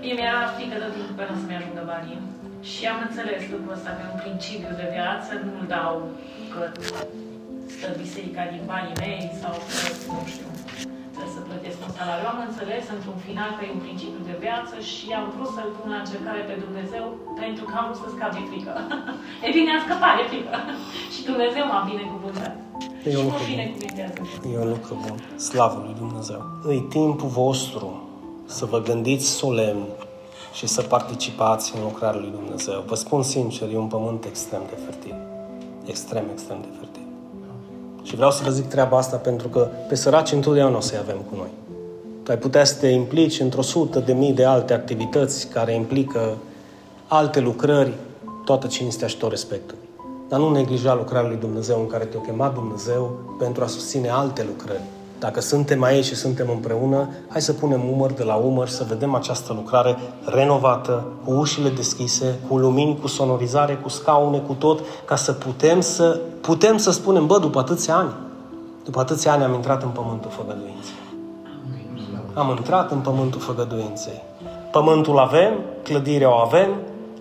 [0.00, 2.20] Mie mi-era frică tot timpul că nu o să-mi ajungă banii.
[2.70, 5.94] Și am înțeles lucrul ăsta, că e un principiu de viață, nu-l dau
[6.52, 6.62] că
[7.74, 9.76] stă biserica din banii mei sau că,
[10.08, 10.48] nu știu,
[11.14, 12.26] trebuie să plătesc un salariu.
[12.32, 15.88] Am înțeles într-un final că e un principiu de viață și am vrut să-L pun
[15.94, 17.04] la încercare pe Dumnezeu
[17.42, 18.72] pentru că am vrut să scap de frică.
[19.46, 20.52] e bine, am scăpat de frică.
[21.14, 22.54] și Dumnezeu m-a binecuvântat.
[23.06, 23.52] E și un mă lucru bun.
[23.52, 24.16] binecuvintează.
[24.52, 25.18] E un lucru bun.
[25.48, 26.40] Slavă lui Dumnezeu.
[26.76, 27.88] E timpul vostru
[28.58, 29.84] să vă gândiți solemn
[30.52, 32.84] și să participați în lucrarea lui Dumnezeu.
[32.86, 35.16] Vă spun sincer, e un pământ extrem de fertil.
[35.84, 36.93] Extrem, extrem de fertil.
[38.04, 41.16] Și vreau să vă zic treaba asta pentru că pe săraci întotdeauna o să-i avem
[41.16, 41.50] cu noi.
[42.22, 46.36] Tu ai putea să te implici într-o sută de mii de alte activități care implică
[47.08, 47.92] alte lucrări,
[48.44, 49.76] toată cinstea și tot respectul.
[50.28, 54.44] Dar nu neglija lucrarea lui Dumnezeu în care te-a chemat Dumnezeu pentru a susține alte
[54.48, 54.82] lucrări.
[55.24, 58.84] Dacă suntem aici și suntem împreună, hai să punem umăr de la umăr și să
[58.88, 64.80] vedem această lucrare renovată, cu ușile deschise, cu lumini, cu sonorizare, cu scaune, cu tot,
[65.04, 68.12] ca să putem să, putem să spunem, bă, după atâția ani,
[68.84, 70.94] după atâția ani am intrat în pământul făgăduinței.
[72.34, 74.22] Am intrat în pământul făgăduinței.
[74.70, 75.52] Pământul avem,
[75.82, 76.68] clădirea o avem,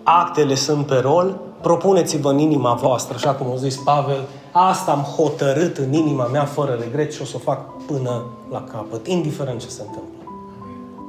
[0.04, 4.22] actele sunt pe rol, propuneți-vă în inima voastră, așa cum a zis Pavel,
[4.54, 8.64] asta am hotărât în inima mea fără regret și o să o fac până la
[8.64, 10.12] capăt, indiferent ce se întâmplă.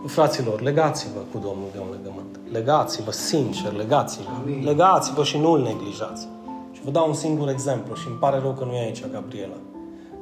[0.06, 2.40] Fraților, legați-vă cu Domnul de un legământ.
[2.52, 4.30] Legați-vă, sincer, legați-vă.
[4.62, 6.28] Legați-vă și nu îl neglijați.
[6.72, 9.56] Și vă dau un singur exemplu și îmi pare rău că nu e aici Gabriela.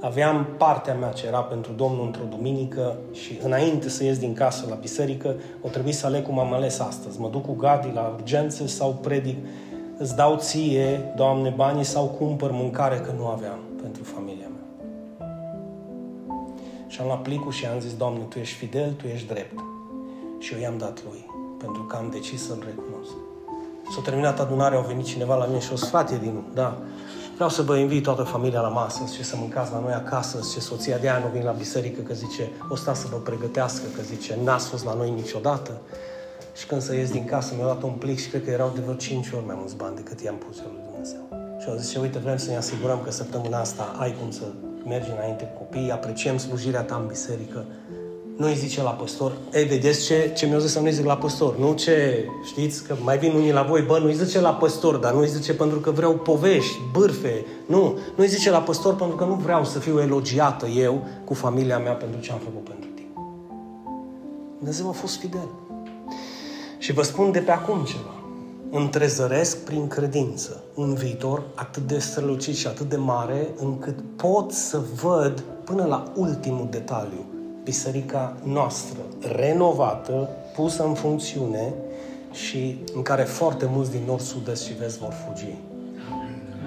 [0.00, 4.66] Aveam partea mea ce era pentru Domnul într-o duminică și înainte să ies din casă
[4.68, 7.20] la biserică, o trebuie să aleg cum am ales astăzi.
[7.20, 9.36] Mă duc cu Gadi la urgențe sau predic,
[10.03, 14.86] îți dau ție, Doamne, banii sau cumpăr mâncare că nu aveam pentru familia mea.
[16.86, 19.59] Și am luat plicul și am zis, Doamne, Tu ești fidel, Tu ești drept.
[20.38, 21.26] Și eu i-am dat lui,
[21.59, 23.12] pentru că am decis să-L recunosc.
[23.94, 26.78] S-a terminat adunarea, au venit cineva la mine și o zis, frate Dinu, da,
[27.34, 30.61] vreau să vă invit toată familia la masă și să mâncați la noi acasă, și
[30.61, 34.03] soția de aia nu vine la biserică, că zice, o sta să vă pregătească, că
[34.03, 35.80] zice, n-ați fost la noi niciodată.
[36.53, 38.80] Și când să ies din casă, mi-a dat un plic și cred că erau de
[38.80, 41.20] vreo 5 ori mai mulți bani decât i-am pus eu lui Dumnezeu.
[41.61, 44.44] Și au zis, uite, vrem să ne asigurăm că săptămâna asta ai cum să
[44.86, 47.64] mergi înainte cu copiii, apreciem slujirea ta în biserică.
[48.36, 51.16] Nu îi zice la păstor, ei, vedeți ce, ce mi-au zis să nu-i zic la
[51.16, 54.96] păstor, nu ce, știți, că mai vin unii la voi, bă, nu-i zice la păstor,
[54.96, 59.24] dar nu-i zice pentru că vreau povești, bârfe, nu, nu-i zice la păstor pentru că
[59.24, 63.09] nu vreau să fiu elogiată eu cu familia mea pentru ce am făcut pentru tine.
[64.59, 65.48] Dumnezeu a fost fidel.
[66.83, 68.14] Și vă spun de pe acum ceva.
[68.70, 74.80] Întrezăresc prin credință un viitor atât de strălucit și atât de mare încât pot să
[75.03, 77.24] văd până la ultimul detaliu
[77.64, 81.74] biserica noastră, renovată, pusă în funcțiune
[82.33, 85.57] și în care foarte mulți din nord, sud, est și vest vor fugi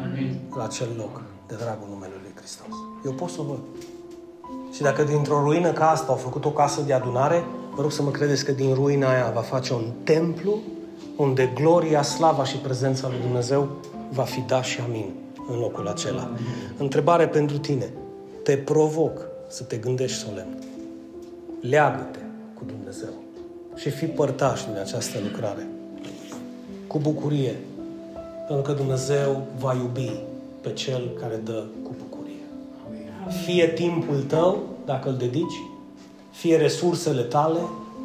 [0.03, 0.39] Amin.
[0.57, 2.75] la acel loc de dragul numelui lui Hristos.
[3.05, 3.59] Eu pot să văd.
[4.73, 7.43] Și dacă dintr-o ruină ca asta au făcut o casă de adunare,
[7.75, 10.59] vă rog să mă credeți că din ruina aia va face un templu
[11.15, 13.67] unde gloria, slava și prezența lui Dumnezeu
[14.11, 15.13] va fi da și amin
[15.49, 16.29] în locul acela.
[16.77, 17.89] Întrebare pentru tine.
[18.43, 20.57] Te provoc să te gândești solemn.
[21.61, 22.19] Leagă-te
[22.53, 23.09] cu Dumnezeu
[23.75, 25.67] și fii părtaș din această lucrare.
[26.87, 27.55] Cu bucurie,
[28.47, 30.11] pentru că Dumnezeu va iubi
[30.61, 32.43] pe cel care dă cu bucurie.
[33.45, 35.61] Fie timpul tău, dacă îl dedici,
[36.35, 37.59] fie resursele tale,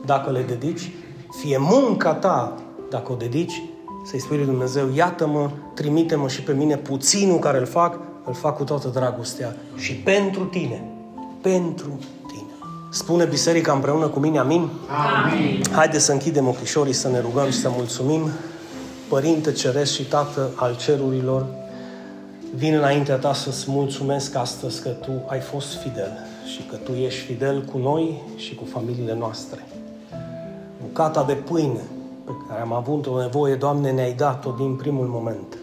[0.05, 0.91] dacă le dedici,
[1.41, 2.55] fie munca ta,
[2.91, 3.63] dacă o dedici,
[4.05, 8.57] să-i spui lui Dumnezeu, iată-mă, trimite-mă și pe mine puținul care îl fac, îl fac
[8.57, 10.85] cu toată dragostea și pentru tine.
[11.41, 12.51] Pentru tine.
[12.91, 14.69] Spune biserica împreună cu mine, amin?
[15.25, 15.63] Amin.
[15.73, 18.29] Haideți să închidem ochișorii, să ne rugăm și să mulțumim.
[19.09, 21.47] Părinte Ceresc și Tată al cerurilor,
[22.55, 27.21] vin înaintea Ta să-ți mulțumesc astăzi că Tu ai fost fidel și că Tu ești
[27.21, 29.67] fidel cu noi și cu familiile noastre.
[30.83, 31.81] Bucata de pâine
[32.25, 35.59] pe care am avut o nevoie, Doamne, ne-ai dat-o din primul moment.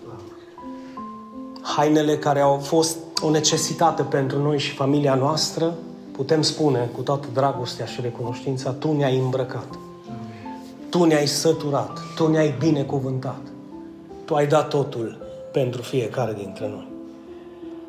[1.62, 5.74] Hainele care au fost o necesitate pentru noi și familia noastră,
[6.12, 9.68] putem spune cu toată dragostea și recunoștința, Tu ne-ai îmbrăcat.
[10.90, 13.42] Tu ne-ai săturat, Tu ne-ai binecuvântat.
[14.26, 15.18] Tu ai dat totul
[15.52, 16.88] pentru fiecare dintre noi.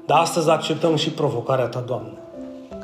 [0.07, 2.19] Dar astăzi acceptăm și provocarea Ta, Doamne,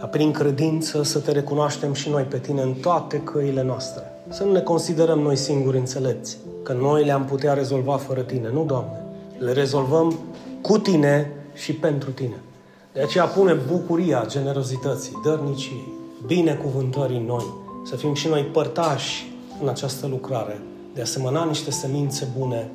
[0.05, 4.02] ca prin credință să Te recunoaștem și noi pe Tine în toate căile noastre.
[4.28, 8.50] Să nu ne considerăm noi singuri înțelepți, că noi le-am putea rezolva fără Tine.
[8.52, 9.02] Nu, Doamne,
[9.38, 10.18] le rezolvăm
[10.62, 12.42] cu Tine și pentru Tine.
[12.92, 15.92] De aceea pune bucuria generozității, dărniciei,
[16.26, 17.46] binecuvântării în noi,
[17.84, 19.32] să fim și noi părtași
[19.62, 20.61] în această lucrare,
[20.94, 22.70] de a semăna niște semințe bune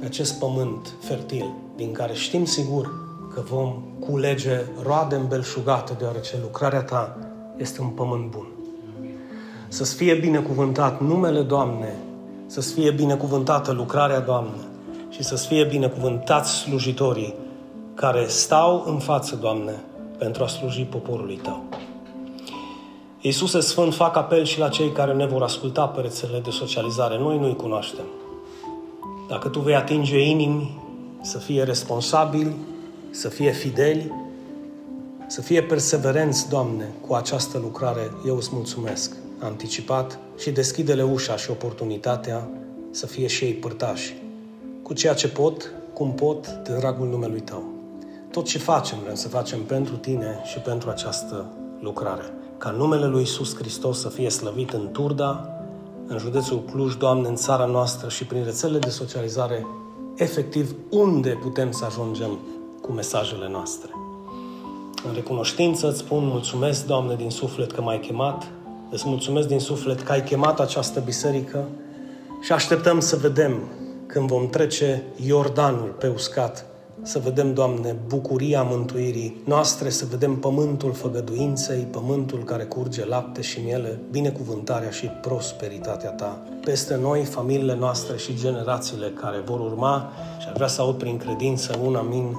[0.00, 3.01] pe acest pământ fertil, din care știm sigur
[3.34, 7.16] că vom culege roade îmbelșugate, deoarece lucrarea ta
[7.56, 8.46] este un pământ bun.
[9.68, 11.94] Să-ți fie binecuvântat numele Doamne,
[12.46, 14.60] să-ți fie binecuvântată lucrarea Doamne
[15.08, 17.34] și să-ți fie binecuvântați slujitorii
[17.94, 19.82] care stau în față, Doamne,
[20.18, 21.62] pentru a sluji poporului Tău.
[23.20, 27.18] Iisuse Sfânt, fac apel și la cei care ne vor asculta pe rețelele de socializare.
[27.18, 28.04] Noi nu-i cunoaștem.
[29.28, 30.80] Dacă Tu vei atinge inimi,
[31.20, 32.54] să fie responsabili,
[33.12, 34.12] să fie fideli,
[35.26, 41.50] să fie perseverenți, Doamne, cu această lucrare, eu îți mulțumesc anticipat și deschide-le ușa și
[41.50, 42.48] oportunitatea
[42.90, 44.22] să fie și ei părtași
[44.82, 47.62] cu ceea ce pot, cum pot, de dragul numelui Tău.
[48.30, 51.46] Tot ce facem, vrem să facem pentru Tine și pentru această
[51.80, 52.24] lucrare.
[52.58, 55.48] Ca numele Lui Iisus Hristos să fie slăvit în Turda,
[56.06, 59.66] în județul Cluj, Doamne, în țara noastră și prin rețelele de socializare,
[60.16, 62.38] efectiv unde putem să ajungem
[62.92, 63.90] cu mesajele noastre.
[65.08, 68.46] În recunoștință îți spun mulțumesc, Doamne, din suflet că m-ai chemat,
[68.90, 71.68] îți mulțumesc din suflet că ai chemat această biserică
[72.40, 73.68] și așteptăm să vedem
[74.06, 76.66] când vom trece Iordanul pe uscat,
[77.02, 83.60] să vedem, Doamne, bucuria mântuirii noastre, să vedem pământul făgăduinței, pământul care curge lapte și
[83.60, 86.42] miele, binecuvântarea și prosperitatea Ta.
[86.64, 91.16] Peste noi, familiile noastre și generațiile care vor urma și ar vrea să aud prin
[91.16, 92.36] credință un amin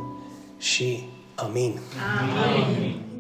[0.64, 1.04] și
[1.36, 1.80] amin.
[2.20, 3.13] Amin.